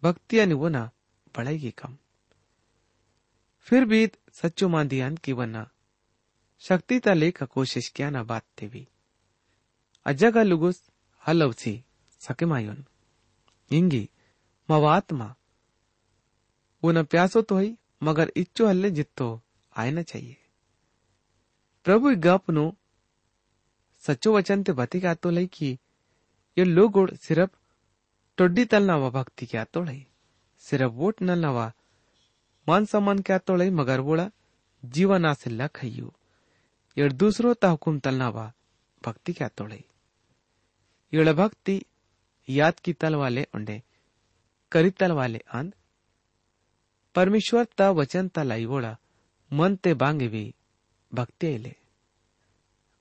भक्ति 0.02 0.38
अनि 0.38 0.54
वो 0.54 0.68
ना 0.68 0.90
बढ़ाएगी 1.34 1.70
कम 1.78 1.96
फिर 3.66 3.84
भी 3.84 4.10
सच्चो 4.34 4.68
मांदियान 4.68 5.16
की 5.16 5.32
वना 5.32 5.68
शक्ति 6.62 6.98
ता 6.98 7.14
लेका 7.14 7.46
कोशिश 7.46 7.92
क्या 7.96 8.10
ना 8.10 8.22
बात 8.24 8.44
थे 8.62 8.68
भी 8.68 8.86
ಅಜ್ಜಗ 10.06 10.38
ಲುಗುಸ್ 10.50 10.82
ಹಲವ್ಸಿ 11.22 11.72
ಸಕೆಮಾಯೋನ್ 12.20 12.84
ಇಂಗಿ 13.70 14.04
मवात्मा 14.68 15.26
वो 16.82 16.88
न 16.92 17.02
प्यासो 17.12 17.40
तो 17.48 17.56
ही 17.58 17.68
मगर 18.01 18.31
इच्चो 18.35 18.67
हल्ले 18.67 18.91
जित्तो 18.91 19.27
आयना 19.75 20.01
चाहिए 20.03 20.37
प्रभु 21.85 22.15
ज्ञापनो 22.17 22.65
સચ્ચું 24.03 24.33
વચન 24.35 24.61
તે 24.63 24.73
બતી 24.73 25.01
ગાતો 25.01 25.31
લઈ 25.31 25.49
કી 25.55 25.75
યો 26.57 26.65
લોગોડ 26.67 27.11
સિરપ 27.17 27.51
ટોડ્ડી 28.37 28.69
તલનાવા 28.71 29.11
ભક્તિ 29.11 29.49
ક્યાતો 29.51 29.83
લઈ 29.83 30.03
સિરપ 30.63 30.93
વોટ 30.93 31.17
નલનાવા 31.21 31.71
માન 32.67 32.85
સન્માન 32.85 33.21
ક્યાતો 33.27 33.57
લઈ 33.57 33.71
મગર 33.71 34.01
વોળા 34.07 34.31
જીવન 34.83 35.25
આસિલ્લા 35.25 35.69
ખૈયું 35.69 36.15
યડ 36.97 37.17
દૂસરો 37.19 37.53
તા 37.61 37.71
હુકુમ 37.75 37.99
તલનાવા 37.99 38.49
ભક્તિ 39.01 39.37
ક્યાતો 39.37 39.67
લઈ 39.67 39.85
યળ 41.13 41.31
ભક્તિ 41.33 41.75
યાદ 42.47 42.77
કી 42.83 42.97
તલ 42.99 43.15
વાલે 43.15 43.43
ઉંડે 43.53 43.77
કરી 44.71 44.97
તલ 44.99 45.13
વાલે 45.13 45.39
આંદ 45.49 45.71
परमेश्वर 47.15 47.65
ता 47.77 47.89
वचन 47.99 48.27
ता 48.35 48.43
लाईवोड़ा 48.43 48.95
मन 49.51 49.75
ते 49.83 49.93
बांगे 50.01 50.27
भी 50.33 50.43
भक्ति 51.11 51.47
आइले 51.47 51.75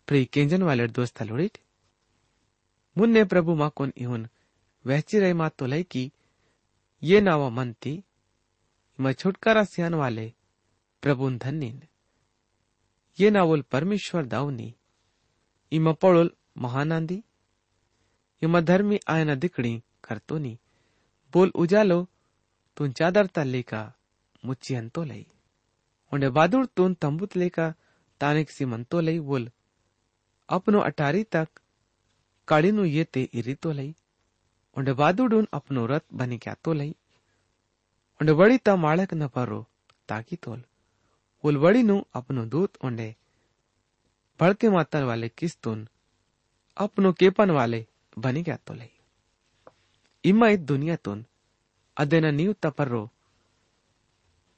प्री 0.09 0.25
केंजन 0.35 0.62
वाले 0.69 0.87
दोस्त 0.99 1.23
लोड़िट 1.23 1.59
मुन्ने 2.97 3.25
प्रभु 3.33 3.55
मा 3.61 3.69
कोन 3.76 3.93
इहुन 3.97 4.29
वहची 4.85 5.19
रही 5.21 5.33
मात 5.40 5.55
तो 5.59 5.67
लई 5.67 5.83
की 5.90 6.11
ये 7.03 7.20
नावा 7.20 7.49
मन 7.59 7.73
ती 7.83 7.92
मैं 8.99 9.12
छुटकारा 9.20 9.64
सियान 9.64 9.94
वाले 10.03 10.27
प्रभु 11.03 11.31
धन्यन 11.44 11.81
ये 13.18 13.31
नावल 13.31 13.62
परमेश्वर 13.73 14.27
दावनी 14.35 14.75
इमा 15.73 15.92
पड़ोल 16.03 16.31
महानंदी 16.64 17.23
इमा 18.42 18.61
धर्मी 18.70 18.99
आयना 19.14 19.35
दिकड़ी 19.44 19.73
करतो 20.05 20.38
नी 20.38 20.59
बोल 21.35 21.53
उजालो 21.62 22.07
तुन 22.77 22.92
चादर 22.99 23.27
ता 23.35 23.42
लेका 23.44 23.83
मुच्ची 24.42 24.74
अंतो 24.74 25.03
लई। 25.05 25.26
उंडे 26.12 26.29
बादुड़ 26.31 26.66
तुन 26.76 26.94
तंबुत 26.94 27.37
लेका 27.37 27.66
तानिक 28.20 28.50
सी 28.50 28.64
मंतो 28.64 29.00
लई 29.00 29.18
बोल, 29.20 29.50
अपनो 30.48 30.79
अटारी 30.81 31.22
तक 31.35 31.48
काड़ीनु 32.48 32.85
ये 32.85 33.05
ते 33.05 33.22
इरी 33.35 33.55
तो 33.55 33.72
लई 33.72 33.94
उंडे 34.76 34.92
बादुडून 34.92 35.46
अपनो 35.53 35.87
रथ 35.87 36.05
बनी 36.14 36.38
क्या 36.38 36.55
तो 36.64 36.72
लई। 36.72 36.94
उंडे 38.20 38.33
बड़ी 38.33 38.59
ता 38.59 38.74
माड़क 38.76 39.14
न 39.14 39.29
परो 39.29 39.61
ताकी 40.09 40.37
तोल। 40.37 40.62
बोल 41.44 41.57
बड़ी 41.59 41.83
नु 41.83 41.96
अपनो 42.14 42.44
दूत 42.46 42.76
उंडे 42.85 43.14
भड़के 44.40 44.68
मातल 44.68 45.03
वाले 45.05 45.29
किस्तुन 45.31 45.87
अपनो 46.76 47.12
केपन 47.12 47.50
वाले 47.50 47.87
बनी 48.18 48.42
क्या 48.42 48.57
तो 48.57 48.74
लई? 48.74 48.90
इमा 50.24 50.48
इत 50.48 50.61
दुनियातून 50.62 51.24
अदेना 51.96 52.31
नीव 52.31 52.53
तपर्रो 52.62 53.03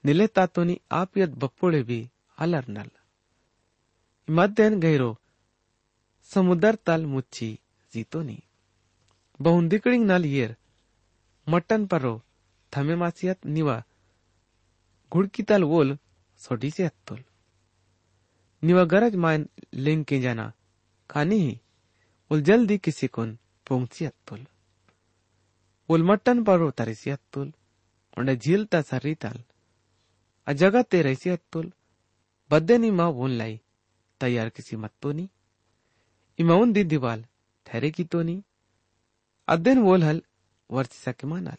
निले 0.05 0.27
तातोनी 0.37 0.75
आप 1.01 1.19
यद 1.19 1.35
बप्पोळे 1.43 1.83
बी 1.88 2.01
अलर 2.45 2.65
नल 2.77 2.88
मध्यन 4.29 4.79
गैरो 4.81 5.12
समुदर 6.31 6.75
तल 6.87 7.05
मुच्ची 7.12 7.51
जीतोनी 7.93 8.38
बहुन 9.41 9.69
दिकड़िंग 9.69 10.05
नल 10.11 10.25
येर 10.25 10.55
मटन 11.47 11.85
पर्रो 11.91 12.15
थमे 12.73 12.95
मासियत 13.03 13.47
निवा 13.55 13.79
घुड़की 15.12 15.43
तल 15.49 15.62
वोल 15.73 15.97
सोडी 16.41 16.71
से 16.77 16.85
हत्तुल 16.85 17.23
निवा 18.62 18.85
गरज 18.93 19.15
मायन 19.25 19.47
लेंग 19.85 20.05
के 20.09 20.21
जाना 20.21 20.51
खानी 21.11 21.38
ही 21.45 21.59
उल 22.31 22.43
जल्दी 22.51 22.79
किसी 22.85 23.07
कोन 23.15 23.37
पोंगसी 23.67 24.05
हत्तुल 24.05 24.45
उल 25.88 26.03
मटन 26.11 26.43
पर्रो 26.45 26.71
तरिसी 26.79 27.11
हत्तुल 27.11 27.53
उंडे 28.19 28.37
झील 28.37 28.65
ता 28.73 28.83
तल 28.93 29.38
ते 30.47 31.01
हत्तुल 31.31 31.73
बद्दे 32.51 32.79
नी 32.79 32.91
माँ 32.91 33.09
वोन 33.09 33.31
लाई, 33.31 33.61
तैयार 34.21 34.49
किसी 34.49 34.77
मत्तो 34.77 35.13
नी। 35.13 35.29
इमा 36.39 36.55
उन 36.55 36.73
दी 36.73 36.85
दिवाल, 36.85 37.25
ठहरे 37.67 37.91
की 37.91 38.05
तो 38.05 38.23
नी। 38.23 38.43
अद्देन 39.49 39.79
वोल 39.79 40.03
हल 40.05 40.23
वर्ची 40.71 40.99
सके 40.99 41.27
मानल। 41.27 41.57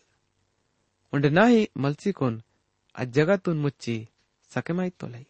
उंडे 1.13 1.29
ना 1.29 1.45
ही 1.45 1.69
मलसी 1.77 2.11
कोन 2.11 2.41
आ 2.95 3.03
जगह 3.03 3.37
तुन 3.37 3.57
मुच्ची, 3.57 4.07
सके 4.51 4.73
माई 4.73 4.89
तो 4.89 5.07
लाई। 5.07 5.25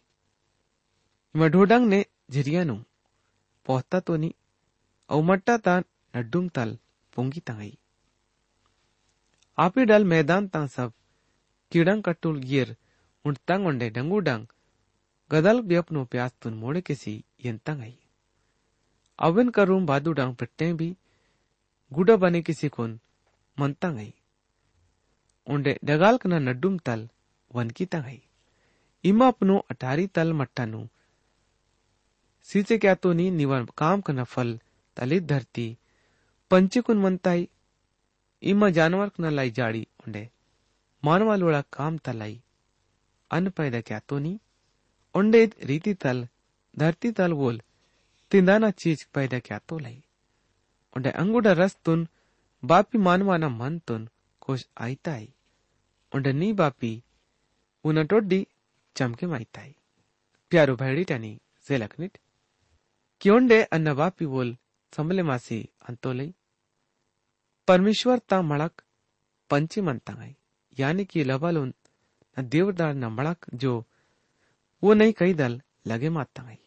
इमा 1.34 1.46
ढोडंग 1.46 1.88
ने 1.88 2.04
झिरियानु 2.30 2.76
पोहता 3.66 4.00
तो 4.00 4.16
नी 4.16 4.34
औ 5.10 5.20
मट्टा 5.22 5.56
ता 5.56 5.80
नड्डुम 6.14 6.48
तल 6.48 6.78
पोंगी 7.12 7.40
तंगई 7.40 7.78
आपी 9.58 9.84
डल 9.84 10.04
मैदान 10.04 10.48
ता 10.48 10.66
सब, 10.66 10.92
कीड़ंग 11.72 12.02
कट्टुल 12.02 12.38
गियर 12.38 12.76
उंड 13.24 13.38
तंग 13.48 13.66
उंडे 13.66 13.88
डंगू 13.96 14.18
डंग 14.28 14.46
गदल 15.30 15.60
व्यपनो 15.70 16.04
प्यास 16.12 16.32
तुन 16.42 16.54
मोड़े 16.62 16.80
किसी 16.88 17.14
यन 17.44 17.58
तंगई 17.66 17.94
अवन 19.18 19.50
करूम 19.56 19.86
बादू 19.86 20.12
डंग 20.20 20.34
पिट्टे 20.40 20.72
भी 20.80 20.88
गुडा 21.92 22.16
बने 22.24 22.42
किसी 22.48 22.68
कोन 22.76 22.98
मन 23.56 23.72
तंगई 23.82 24.12
उंडे 25.46 25.78
डगाल 25.90 26.16
कना 26.24 26.38
नड्डुम 26.48 26.78
तल 26.86 27.08
वन 27.50 27.70
की 27.78 27.86
तंगई 27.94 28.20
इमा 29.04 29.28
अपनो 29.34 29.56
अटारी 29.70 30.06
तल 30.16 30.32
मट्टानु 30.40 30.86
सीचे 32.48 32.78
क्या 32.78 32.94
तो 33.02 33.12
नी 33.18 33.30
निवन 33.40 33.66
काम 33.78 34.00
कना 34.06 34.24
फल 34.34 34.58
तलित 34.96 35.22
धरती 35.32 35.66
पंचकुन 36.50 36.98
मनताई 37.02 37.48
इमा 38.42 38.68
जानवर 38.78 39.08
कना 39.16 39.30
लाई 39.38 39.50
जाड़ी 39.58 39.86
उंडे 40.06 40.28
मानवा 41.02 41.36
लोड़ा 41.42 41.60
काम 41.76 41.96
तलाई 42.06 42.40
अन्न 43.34 43.50
पैदा 43.50 43.80
क्या 43.80 43.98
तो 43.98 44.18
नी 44.18 44.40
उंडे 45.14 45.50
रीति 45.62 45.94
तल, 45.94 46.28
धरती 46.78 47.10
तल 47.10 47.32
बोल, 47.32 47.60
तिंदाना 48.30 48.70
चीज़ 48.70 49.06
पैदा 49.14 49.38
क्या 49.38 49.58
तो 49.58 49.78
लाई? 49.78 50.04
उंडे 50.96 51.10
अंगुडा 51.10 51.52
रस 51.52 51.76
तुन, 51.84 52.08
बापी 52.64 52.98
मानवाना 52.98 53.48
मन 53.48 53.78
तुन 53.78 54.08
खुश 54.42 54.66
आईताई। 54.78 55.34
उंडे 56.14 56.32
नी 56.32 56.52
बापी, 56.52 57.02
उन 57.84 58.04
टोड्डी 58.04 58.46
चमके 58.96 59.26
माईताई। 59.26 59.74
प्यारो 60.50 60.76
भैडी 60.76 61.04
टनी 61.04 61.40
सेलकनिट 61.68 62.18
क्योंडे 63.20 63.62
अन्न 63.62 63.94
बापी 63.94 64.26
बोल, 64.26 64.56
संभले 64.92 65.22
मासी 65.22 65.68
अंतोलई 65.88 66.34
परमेश्वर 67.68 68.18
ता 68.18 68.42
मड़क 68.42 68.82
पंची 69.50 69.80
मनतांगाई 69.80 70.36
यानी 70.78 71.04
कि 71.04 71.24
लबालोन 71.24 71.74
न 72.38 72.42
देवदार 72.42 72.94
न 72.94 73.04
मड़क 73.04 73.46
जो 73.54 73.84
वो 74.82 74.94
नहीं 74.94 75.12
कई 75.12 75.34
दल 75.34 75.62
लगे 75.86 76.08
मातांगाई 76.08 76.58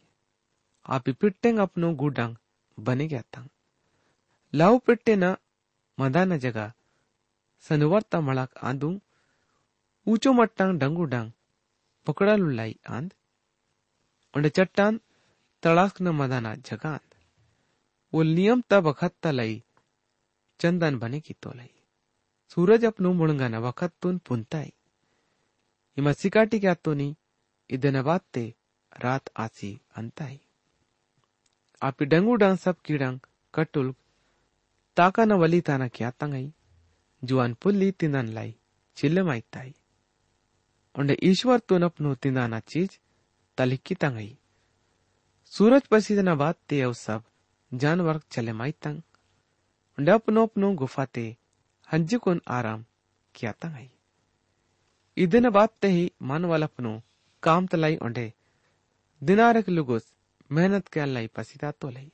आप 0.86 1.08
पिट्टेंग 1.08 1.58
अपनो 1.58 1.94
गुडंग 1.94 2.36
बने 2.80 3.06
गया 3.08 3.20
तंग 3.20 3.48
लाऊ 4.54 4.78
पिट्टे 4.78 5.16
न 5.16 5.36
मदाना 6.00 6.36
जगह 6.36 6.72
सनुवर 7.60 8.02
ता 8.02 8.20
मड़क 8.20 8.56
आंदू। 8.62 9.00
ऊंचो 10.08 10.32
मट्टांग 10.32 10.78
डंगू 10.78 11.04
डंग। 11.04 11.32
पकड़ा 12.06 12.36
लुलाई 12.36 12.78
आंद। 12.90 13.14
उंडे 14.36 14.48
चट्टान 14.48 15.00
तड़ाक 15.62 16.00
न 16.00 16.08
मदा 16.08 16.24
मदाना 16.24 16.54
जगह 16.54 16.88
आंद। 16.88 17.14
वो 18.14 18.22
नियम 18.22 18.62
तब 18.70 18.86
वखत 18.86 19.14
तलई 19.22 19.64
चंदन 20.60 20.98
बने 20.98 21.20
की 21.20 21.34
तोलई। 21.34 21.70
सूरज 22.48 22.84
अपनो 22.84 23.12
न 23.48 23.54
वखत 23.56 23.92
तुन 24.02 24.18
पुनताई। 24.18 24.72
तो 25.98 26.92
नी 26.94 27.14
इदन 27.70 28.00
बाते 28.02 28.44
रात 28.92 29.30
आसी 29.44 29.70
अंताई 29.96 30.38
आपी 31.82 32.04
डंगू 32.04 32.34
डांग 32.42 32.56
सब 32.58 32.76
कीड़ंग 32.84 33.18
कटुल 33.54 33.92
ताका 34.96 35.24
न 35.24 35.32
वली 35.42 35.60
ताना 35.68 35.88
क्या 35.96 36.10
तंगई 36.20 36.46
जुआन 37.22 37.54
पुल्ली 37.62 37.90
तिंदन 38.00 38.28
लाई 38.36 38.54
चिल्लमाई 38.96 39.40
ताई 39.52 39.74
उंडे 40.94 41.16
ईश्वर 41.30 41.58
तुन 41.68 41.82
अपनो 41.82 42.14
तिंदाना 42.22 42.60
चीज़ 42.72 42.98
तलिक्की 43.58 43.94
तंगई 44.02 44.30
सूरज 45.52 45.86
पसीदना 45.90 46.34
बात 46.42 46.58
ते 46.68 46.80
अव 46.82 46.92
सब 46.94 47.22
जानवर 47.72 48.20
चले 48.32 48.52
माई 48.60 48.72
तंग 48.82 49.02
उंडे 49.98 50.12
अपनो 50.12 50.46
अपनो 50.46 50.72
गुफा 50.80 51.04
ते 51.14 51.26
हंजुकुन 51.88 52.40
आराम 52.56 52.84
किया 53.34 53.52
तंगई 53.62 53.88
ಇದನ್ನ 55.17 55.49
ಬಾತ್ತೆಹಿ 55.57 56.05
ಮಾನವಲಪನು 56.29 56.93
काम 57.43 57.65
तलाई 57.71 57.95
ओंडे 58.01 58.31
दिनारक 59.21 59.69
लुगुस 59.69 60.05
मेहनत 60.49 60.87
के 60.87 60.99
अल्लाई 60.99 61.27
पसीदा 61.35 61.71
तो 61.71 61.89
लई 61.89 62.11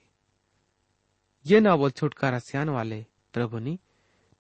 ये 1.46 1.60
ना 1.60 1.76
बोल 1.76 1.92
छुटकारा 1.92 2.40
सियान 2.40 2.70
वाले 2.70 3.00
प्रभु 3.34 3.60
नी 3.60 3.74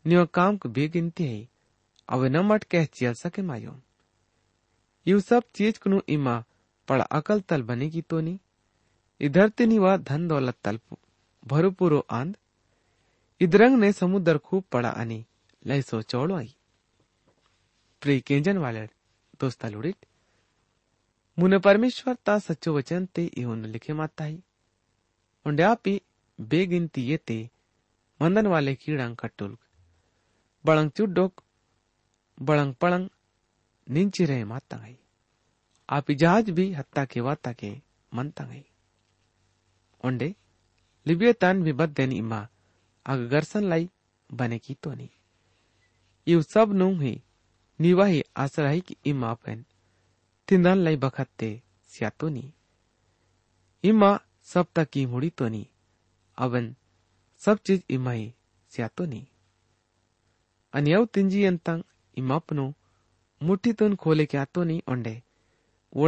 नियो 0.05 0.25
काम 0.37 0.57
को 0.57 0.69
बेगिनती 0.69 1.23
है 1.25 1.47
अवे 2.09 2.29
न 2.29 2.43
मट 2.45 2.63
कह 2.71 2.85
चियल 2.95 3.13
सके 3.21 3.41
मायो 3.41 3.75
यू 5.05 5.19
सब 5.19 5.43
चीज 5.55 5.77
कुनु 5.77 6.01
इमा 6.15 6.35
पड़ा 6.87 7.05
अकल 7.19 7.41
तल 7.49 7.63
बनेगी 7.69 8.01
तो 8.09 8.19
नी 8.21 8.35
इधर 9.21 9.49
तिनी 9.57 9.79
वा 9.79 9.95
धन 10.09 10.27
दौलत 10.27 10.57
तल 10.63 10.79
भरपूरो 11.43 12.05
आंद 12.11 12.35
इधरंग 13.41 13.79
ने 13.79 13.91
समुद्र 13.93 14.37
खूब 14.47 14.63
पड़ा 14.71 14.89
अनि 15.03 15.23
लय 15.63 15.81
सो 15.81 16.01
चौड़ो 16.11 16.35
आई 16.35 16.55
प्रिय 18.04 18.20
केंजन 18.28 18.58
वाले 18.64 18.80
दोस्ता 19.40 19.68
ಲೋಡಿಟ್ 19.74 20.02
ಮುನ 21.38 21.54
परमेश्वर 21.66 22.14
ता 22.26 22.34
ಸಚ್ಚು 22.46 22.70
वचन 22.76 23.02
ते 23.16 23.22
ಇವನು 23.42 23.68
ಲಿಖೆ 23.74 23.92
ಮಾತಾಯಿ 24.00 24.36
बेगिनती 26.38 27.02
ये 27.02 27.16
ते 27.28 27.36
मंदन 28.20 28.46
वाले 28.46 28.72
कीड़ांग 28.74 29.14
कट्टुल 29.16 29.52
बड़ंग 30.64 30.90
चुडोक 30.96 31.42
बड़ंग 32.38 32.72
पड़ंग 32.82 33.08
निंची 33.86 34.24
रहे 34.24 34.44
माता 34.44 34.76
गई 34.76 34.96
आप 35.88 36.10
जहाज़ 36.12 36.50
भी 36.56 36.64
हत्ता 36.72 37.04
के 37.04 37.20
वाता 37.20 37.52
के 37.60 37.70
मनता 38.12 38.44
गई 38.44 38.64
ओंडे 40.00 40.28
लिबिये 41.06 41.32
तान 41.42 41.62
भी 41.62 41.72
बद 41.80 41.90
देनी 41.98 42.18
इमा 42.18 42.40
अगर 43.06 43.26
गरसन 43.28 43.64
लाई 43.70 43.88
बने 44.30 44.58
की 44.58 44.74
तो 44.82 44.94
नहीं 44.94 45.08
ये 46.26 46.42
सब 46.54 46.72
नू 46.74 46.88
ही 47.00 47.14
निवाही 47.80 48.22
आसराही 48.36 48.80
की 48.80 48.96
इमा 49.06 49.32
पेन। 49.34 49.64
तिंदान 50.48 50.78
लाई 50.78 50.96
बखत्ते 50.96 51.50
सियातोनी 51.90 52.52
इमा 53.84 54.18
सब 54.48 54.66
तक 54.74 54.88
की 54.90 55.04
मुड़ी 55.06 55.30
तो 55.30 55.48
नी। 55.48 55.66
अवन 56.38 56.74
सब 57.40 57.58
चीज़ 57.66 57.82
इमा 57.90 58.10
ही 58.10 58.32
सियातोनी 58.72 59.26
अन्यव 60.72 61.04
तिंजी 61.14 61.44
अंतंग 61.44 61.82
इमापनो 62.16 62.72
मुट्ठी 63.40 63.72
तुन 63.72 63.94
खोले 63.96 64.26
क्या 64.26 64.44
तो 64.44 64.64
नहीं 64.64 64.80
ओंडे। 64.88 65.22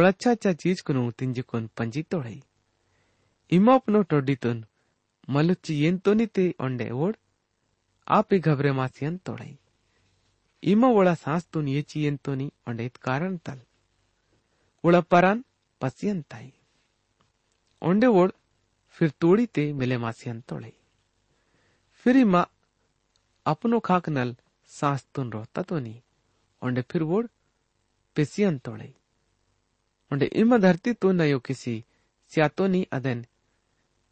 अच्छा 0.07 0.31
अच्छा 0.31 0.53
चीज़ 0.53 0.83
कुनु 0.83 1.11
तिंजी 1.11 1.41
कुन 1.41 1.69
पंजी 1.77 2.01
तोड़ई। 2.03 2.41
इमापनो 3.51 4.01
टोडी 4.03 4.35
तुन 4.35 4.65
मलुच्ची 5.27 5.73
येन 5.83 5.97
तो 5.97 6.13
नहीं 6.13 6.27
ते 6.27 6.53
ओंडे 6.61 6.89
ओड 6.91 7.15
आप 8.07 8.33
ही 8.33 8.39
घबरे 8.39 8.71
मासियन 8.71 9.17
तोड़ई। 9.25 9.57
ಇಮ 10.62 10.88
ಒಳ 10.98 11.08
ಸಾಸ್ತುನ್ 11.24 11.68
ಏಚಿಯಂತೋನಿ 11.78 12.48
ಒಂಡೈತ್ 12.70 12.98
ಕಾರಣ್ 13.08 13.38
ತಲ್ 13.46 13.62
उड़ 14.84 15.00
परान 15.12 15.42
पसियन 15.80 16.20
ताई 16.30 16.52
ओंडे 17.82 18.06
ओड 18.20 18.32
फिर 18.96 19.10
तोड़ी 19.20 19.46
ते 19.56 19.72
मिले 19.72 19.98
मासियन 19.98 20.40
तोड़े 20.48 20.72
फिर 22.06 22.16
इमा 22.16 22.46
अपनो 23.46 23.78
खाक 23.80 24.08
नल 24.08 24.34
सांस 24.70 25.06
तुन 25.14 25.30
रोता 25.32 25.62
तो 25.62 25.78
नहीं 25.78 26.00
ओंडे 26.62 26.82
फिर 26.90 27.02
वोड 27.10 27.28
पेसियन 28.16 28.58
तोड़े 28.58 28.92
ओंडे 30.10 30.26
इमा 30.42 30.58
धरती 30.58 30.92
तो 30.94 31.12
नयो 31.12 31.38
किसी 31.48 31.74
स्यातो 32.32 32.66
नी 32.66 32.82
अदन 32.92 33.24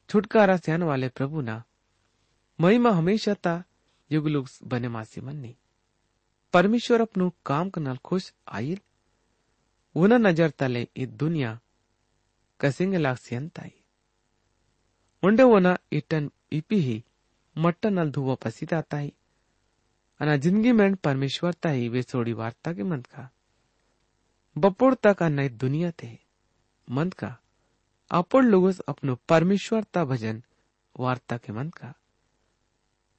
छुटकारा 0.08 0.56
स्यान 0.56 0.82
वाले 0.82 1.08
प्रभु 1.18 1.40
ना 1.48 1.62
महिमा 2.58 2.90
हमेशा 2.92 3.34
ता 3.44 3.62
युगलुग 4.10 4.48
बने 4.70 4.88
मासी 4.88 5.20
मन्नी 5.20 5.52
परमेश्वर 5.52 5.63
कनाल 6.53 7.97
खुश 8.05 8.31
आयल 8.47 8.79
उन 9.95 10.13
नज़र 10.27 10.49
तले 10.59 10.87
ई 10.97 11.05
दुनिया 11.21 11.59
कसिंग 12.59 12.93
लाक्सियंताई 12.95 13.71
उंडे 15.23 15.43
वोना 15.51 15.77
इटन 15.99 16.29
इपी 16.57 16.79
ही 16.87 17.03
मट्टन 17.55 17.93
नल 17.99 18.11
धुआ 18.11 18.35
पसीता 18.43 18.81
ताई 18.91 19.11
अना 20.19 20.35
ज़िंदगी 20.37 20.71
में 20.71 20.95
परमेश्वर 21.07 21.53
ताई 21.63 21.87
वे 21.89 22.01
सोड़ी 22.03 22.33
वार्ता 22.41 22.73
के 22.73 22.83
मंद 22.83 23.07
का 23.07 23.29
बपोड़ 24.55 24.93
तक 25.03 25.23
नई 25.37 25.49
दुनिया 25.63 25.91
थे 26.03 26.11
मंद 26.87 27.13
का 27.21 27.35
अपोड़ 28.11 28.43
लोगों 28.45 28.71
अपनो 28.87 29.17
परमेश्वर 29.29 29.83
ता 29.93 30.03
भजन 30.05 30.41
वार्ता 30.99 31.37
के 31.37 31.53
मंद 31.53 31.73
का 31.75 31.93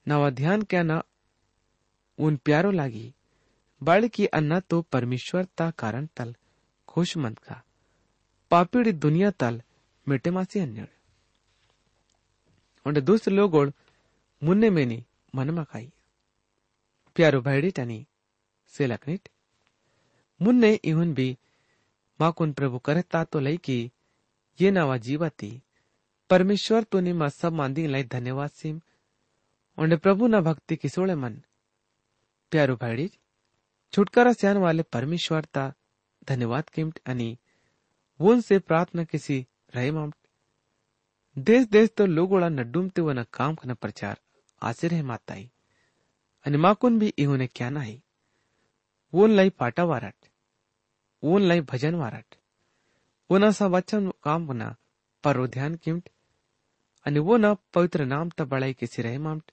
नवा 0.07 0.31
ध्यान 0.41 0.63
क्या 0.71 0.83
ना 0.83 1.03
उन 2.19 2.37
प्यारो 2.45 2.71
लागी 2.71 3.13
बड़ 3.83 4.07
की 4.07 4.27
अन्ना 4.27 4.61
तो 4.61 4.81
परमेश्वर 4.83 5.45
ता 5.59 5.71
कारण 5.71 6.07
तल 6.17 6.35
खुश 6.89 7.17
मंद 7.17 7.39
का। 7.39 7.63
पापीडी 8.51 8.93
दुनिया 8.95 9.31
तल 9.31 9.63
मिटे 10.07 10.31
मासी 10.31 10.61
अन्य 10.61 10.87
दूसरे 13.01 13.35
लोग 13.35 13.55
मुन्ने 14.43 14.71
मेनी 14.71 15.05
मन 15.35 15.51
मकाई 15.51 15.93
प्यारो 17.17 17.41
भाईड़ी 17.41 17.71
टनी 17.71 18.07
से 18.75 18.87
लकनिट 18.87 19.29
मुन्ने 20.41 20.73
इहुन 20.85 21.15
भी 21.15 21.37
माकुन 22.21 22.53
प्रभु 22.53 22.79
करता 22.79 23.25
तो 23.25 23.41
लई 23.41 23.57
की 23.57 23.93
ये 24.59 24.71
नवा 24.71 24.97
जीवती 24.97 25.51
परमेश्वर 26.31 26.83
तो 26.83 26.89
तूने 26.93 27.13
मा 27.13 27.29
सब 27.29 27.53
मांदी 27.53 27.87
लाई 27.87 28.05
धन्यवाद 28.05 28.51
सिम। 28.51 28.81
उन्हें 29.79 29.99
प्रभु 30.01 30.27
न 30.27 30.41
भक्ति 30.41 30.77
किसोड़े 30.77 31.15
मन। 31.15 31.35
प्यारो 32.53 32.77
भाईड़ी 32.77 33.11
छुटकारा 33.97 34.33
स्यान 34.33 34.57
वाले 34.57 34.83
परमेश्वर 34.83 35.45
ता 35.45 35.73
धन्यवाद 36.29 36.69
किमट 36.69 36.99
अनि 37.07 37.39
वोन 38.21 38.41
से 38.41 38.59
प्रार्थना 38.59 39.05
किसी 39.05 39.47
रहे 39.75 39.91
मामट 39.91 40.15
देश 41.39 41.67
देश 41.67 41.91
तो 41.97 42.07
लोगोड़ा 42.07 42.49
नड्डूमते 42.49 43.03
वन 43.03 43.23
काम 43.33 43.55
कन 43.55 43.75
प्रचार 43.75 44.21
आसे 44.63 44.89
रहे 44.89 45.03
माताई। 45.03 45.51
अनि 46.47 46.57
माकुन 46.57 46.99
भी 46.99 47.15
इहोने 47.19 47.47
क्या 47.47 47.71
नाही। 47.71 48.03
वोन 49.15 49.31
लाई 49.31 49.51
पाटा 49.51 49.85
वारट। 49.85 50.15
वोन 51.25 51.43
लाई 51.43 51.61
भजन 51.61 51.95
वारट। 51.95 52.35
वो 53.31 53.39
न 53.39 53.51
सा 53.51 53.67
वचन 53.67 54.13
काम 54.23 54.47
बना 54.47 54.77
पर 55.25 55.47
ध्यान 55.47 55.75
किमट। 55.75 56.09
अनि 57.07 57.19
वो 57.19 57.37
न 57.37 57.55
पवित्र 57.55 58.05
नाम 58.05 58.31
त 58.31 58.43
बड़ाई 58.43 58.75
किसी 58.75 59.03
रहे 59.03 59.19
मामट। 59.19 59.51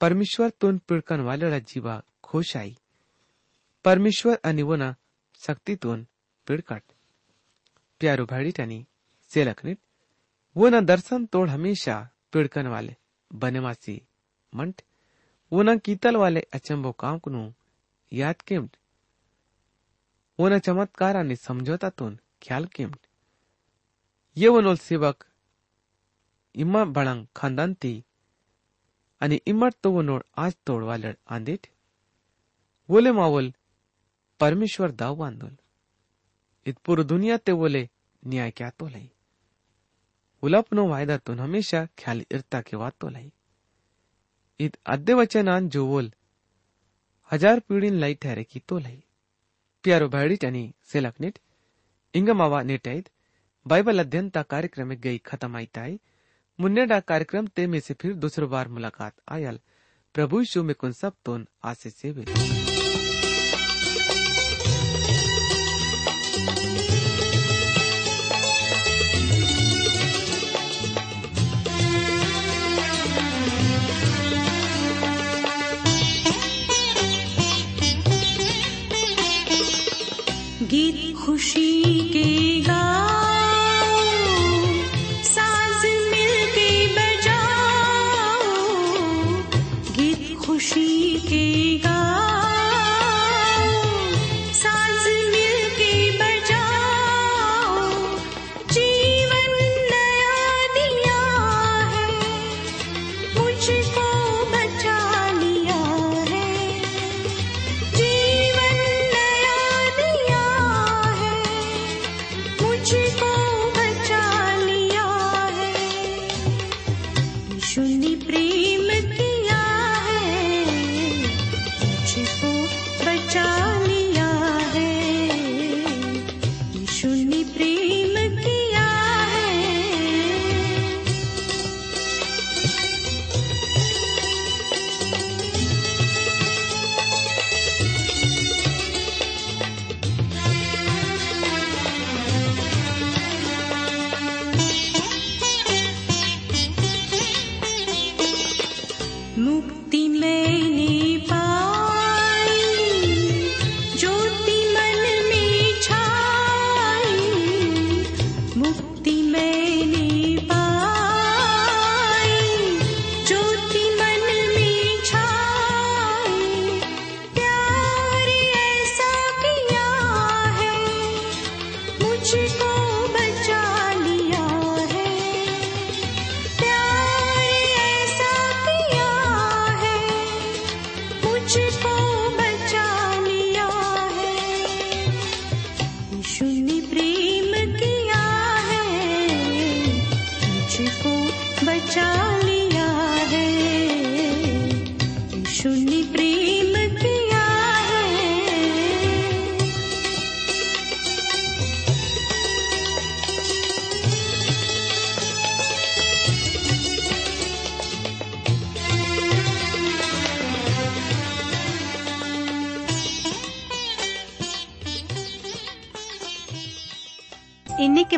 परमेश्वर 0.00 0.50
तुन 0.50 0.78
पिड़कन 0.78 1.20
वाले 1.20 1.60
जीवा 1.60 2.02
खुश 2.22 2.56
आई। 2.56 2.78
परमेश्वर 3.84 4.36
आणि 4.44 4.62
वना 4.62 4.92
सक्तीतून 5.46 6.04
पिडकाट 6.46 6.82
प्यारो 8.00 8.24
भाड़ीटानी 8.24 8.82
सेलकनिट 9.30 9.78
वो 10.56 10.68
दर्शन 10.80 11.24
तोड़ 11.32 11.48
हमेशा 11.50 11.96
पिड़कन 12.32 12.66
वाले 12.66 12.94
बनेवासी 13.30 13.98
मंट 14.52 14.82
वो 15.52 15.62
कीतल 15.84 16.16
वाले 16.16 16.42
अचंबो 16.52 16.92
काम 16.92 17.18
कुनु 17.18 17.50
याद 18.12 18.42
केमट 18.46 18.76
वो 20.38 20.48
न 20.48 20.58
चमत्कार 20.58 21.16
आणि 21.16 21.36
समझौता 21.36 21.88
तून 21.98 22.14
ख्याल 22.42 22.64
केमट. 22.74 22.98
ये 24.36 24.48
वनोल 24.48 24.76
सेवक 24.76 25.24
इम्मा 26.54 26.84
बळंग 26.84 27.24
खानदानती 27.36 28.00
आणि 29.20 29.38
इम्मट 29.46 29.74
तो 29.84 29.90
वनोड 29.90 30.22
आज 30.36 30.52
तोड 30.66 30.82
वालड 30.82 31.14
आंदेट, 31.26 31.66
वोले 32.88 33.10
मावल 33.10 33.50
परमेश्वर 34.40 34.90
दाव 34.92 35.14
बांधून 35.16 35.56
इतपूर 36.66 37.02
दुनिया 37.02 37.36
ते 37.36 37.52
बोले, 37.52 37.88
न्याय 38.22 38.50
क्या 38.50 38.70
तो 38.70 38.88
लाई? 38.88 39.10
उलपनो 40.42 40.86
वायदातून 40.88 41.40
हमेशा 41.40 41.84
ख्याल 41.98 42.24
इरता 42.30 42.60
के 42.60 42.76
वाद 42.76 42.92
तो 43.00 43.08
लाई। 43.08 43.30
इत 44.60 44.76
अद्य 44.86 45.14
वचनान 45.14 45.68
जो 45.68 45.86
बोल, 45.86 46.10
हज़ार 47.30 47.60
पीढ़ीन 47.60 47.94
लाई 47.94 48.14
ठहरे 48.14 48.44
की 48.44 48.60
तो 48.68 48.78
लाई। 48.78 49.02
प्यारो 49.84 50.08
भाड़ी 50.08 50.36
टनी 50.36 50.64
सेलकनिट 50.92 51.38
इंग 52.14 52.28
मावा 52.30 52.62
नेटाईत 52.62 53.08
बाइबल 53.66 54.00
अध्ययन 54.00 54.28
ता 54.30 54.42
कार्यक्रम 54.44 54.88
में 54.88 55.00
गई 55.00 55.18
खत्म 55.26 55.56
आई 55.56 55.66
ताई, 55.74 55.98
मुन्ने 56.58 56.86
डा 56.86 57.00
कार्यक्रम 57.02 57.46
ते 57.46 57.66
में 57.66 57.80
से 57.80 57.94
फिर 57.94 58.14
दूसरो 58.14 58.48
बार 58.48 58.68
मुलाकात 58.68 59.14
आयल। 59.28 59.60
प्रभु 60.14 60.40
यीशु 60.40 60.62
में 60.62 60.74
कुन 60.74 60.92
सब 60.92 61.12
तोन 61.24 61.46
आशीष 61.64 61.94
सेवे 61.94 62.24
गीत 80.74 81.16
खुशी 81.16 81.70
के 82.12 82.33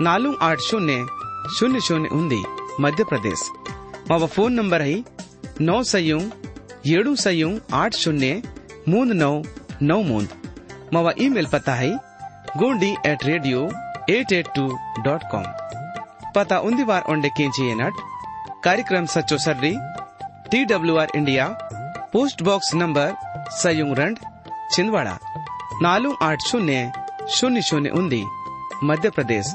नालू 0.00 0.32
आठ 0.42 0.60
शून्य 0.60 1.04
शून्य 1.58 1.80
शून्य 1.80 2.08
उन्दी 2.12 2.42
मध्य 2.80 3.04
प्रदेश 3.04 3.50
मावा 4.10 4.26
फ़ोन 4.26 4.54
नंबर 4.54 4.82
है 4.82 4.96
नौ 5.60 5.82
ಸಯೂ 5.90 6.18
ಏಳು 6.86 7.10
ಸಯೂ 7.16 7.48
आठ 7.80 7.92
शून्य 7.94 8.30
ಮೂಂದ್ 8.92 9.14
नौ 9.20 9.34
नौ 9.82 9.98
ಮೂಂದ್ 10.08 10.32
मावा 10.94 11.12
ईमेल 11.18 11.46
पता 11.52 11.74
है 11.74 11.90
Gondi 12.56 12.90
at 13.06 13.24
radio 13.24 13.60
eight 14.10 14.32
eight 14.32 14.48
two 14.56 14.66
dot 15.04 15.22
com 15.32 15.44
पता 16.36 16.58
उन्दी 16.68 16.84
बार 16.84 17.02
ओंडे 17.12 17.28
केंची 17.36 17.68
एनट 17.70 17.94
कार्यक्रम 18.64 19.04
सचो 19.14 19.38
सर्री 19.38 19.74
T 20.50 20.64
W 20.64 20.96
R 20.96 21.08
India 21.16 21.46
post 22.12 22.42
box 22.42 22.74
number, 22.74 23.14
सयुंग 23.52 23.94
रंड, 23.98 24.18
छिंदवाड़ा। 24.72 25.18
नालू 25.82 26.14
आठ 26.22 26.42
शून्य 26.50 26.90
शून्य 27.36 27.62
शून्य 27.62 27.90
उन्दी 27.90 28.22
मध्य 28.82 29.10
प्रदेश 29.10 29.54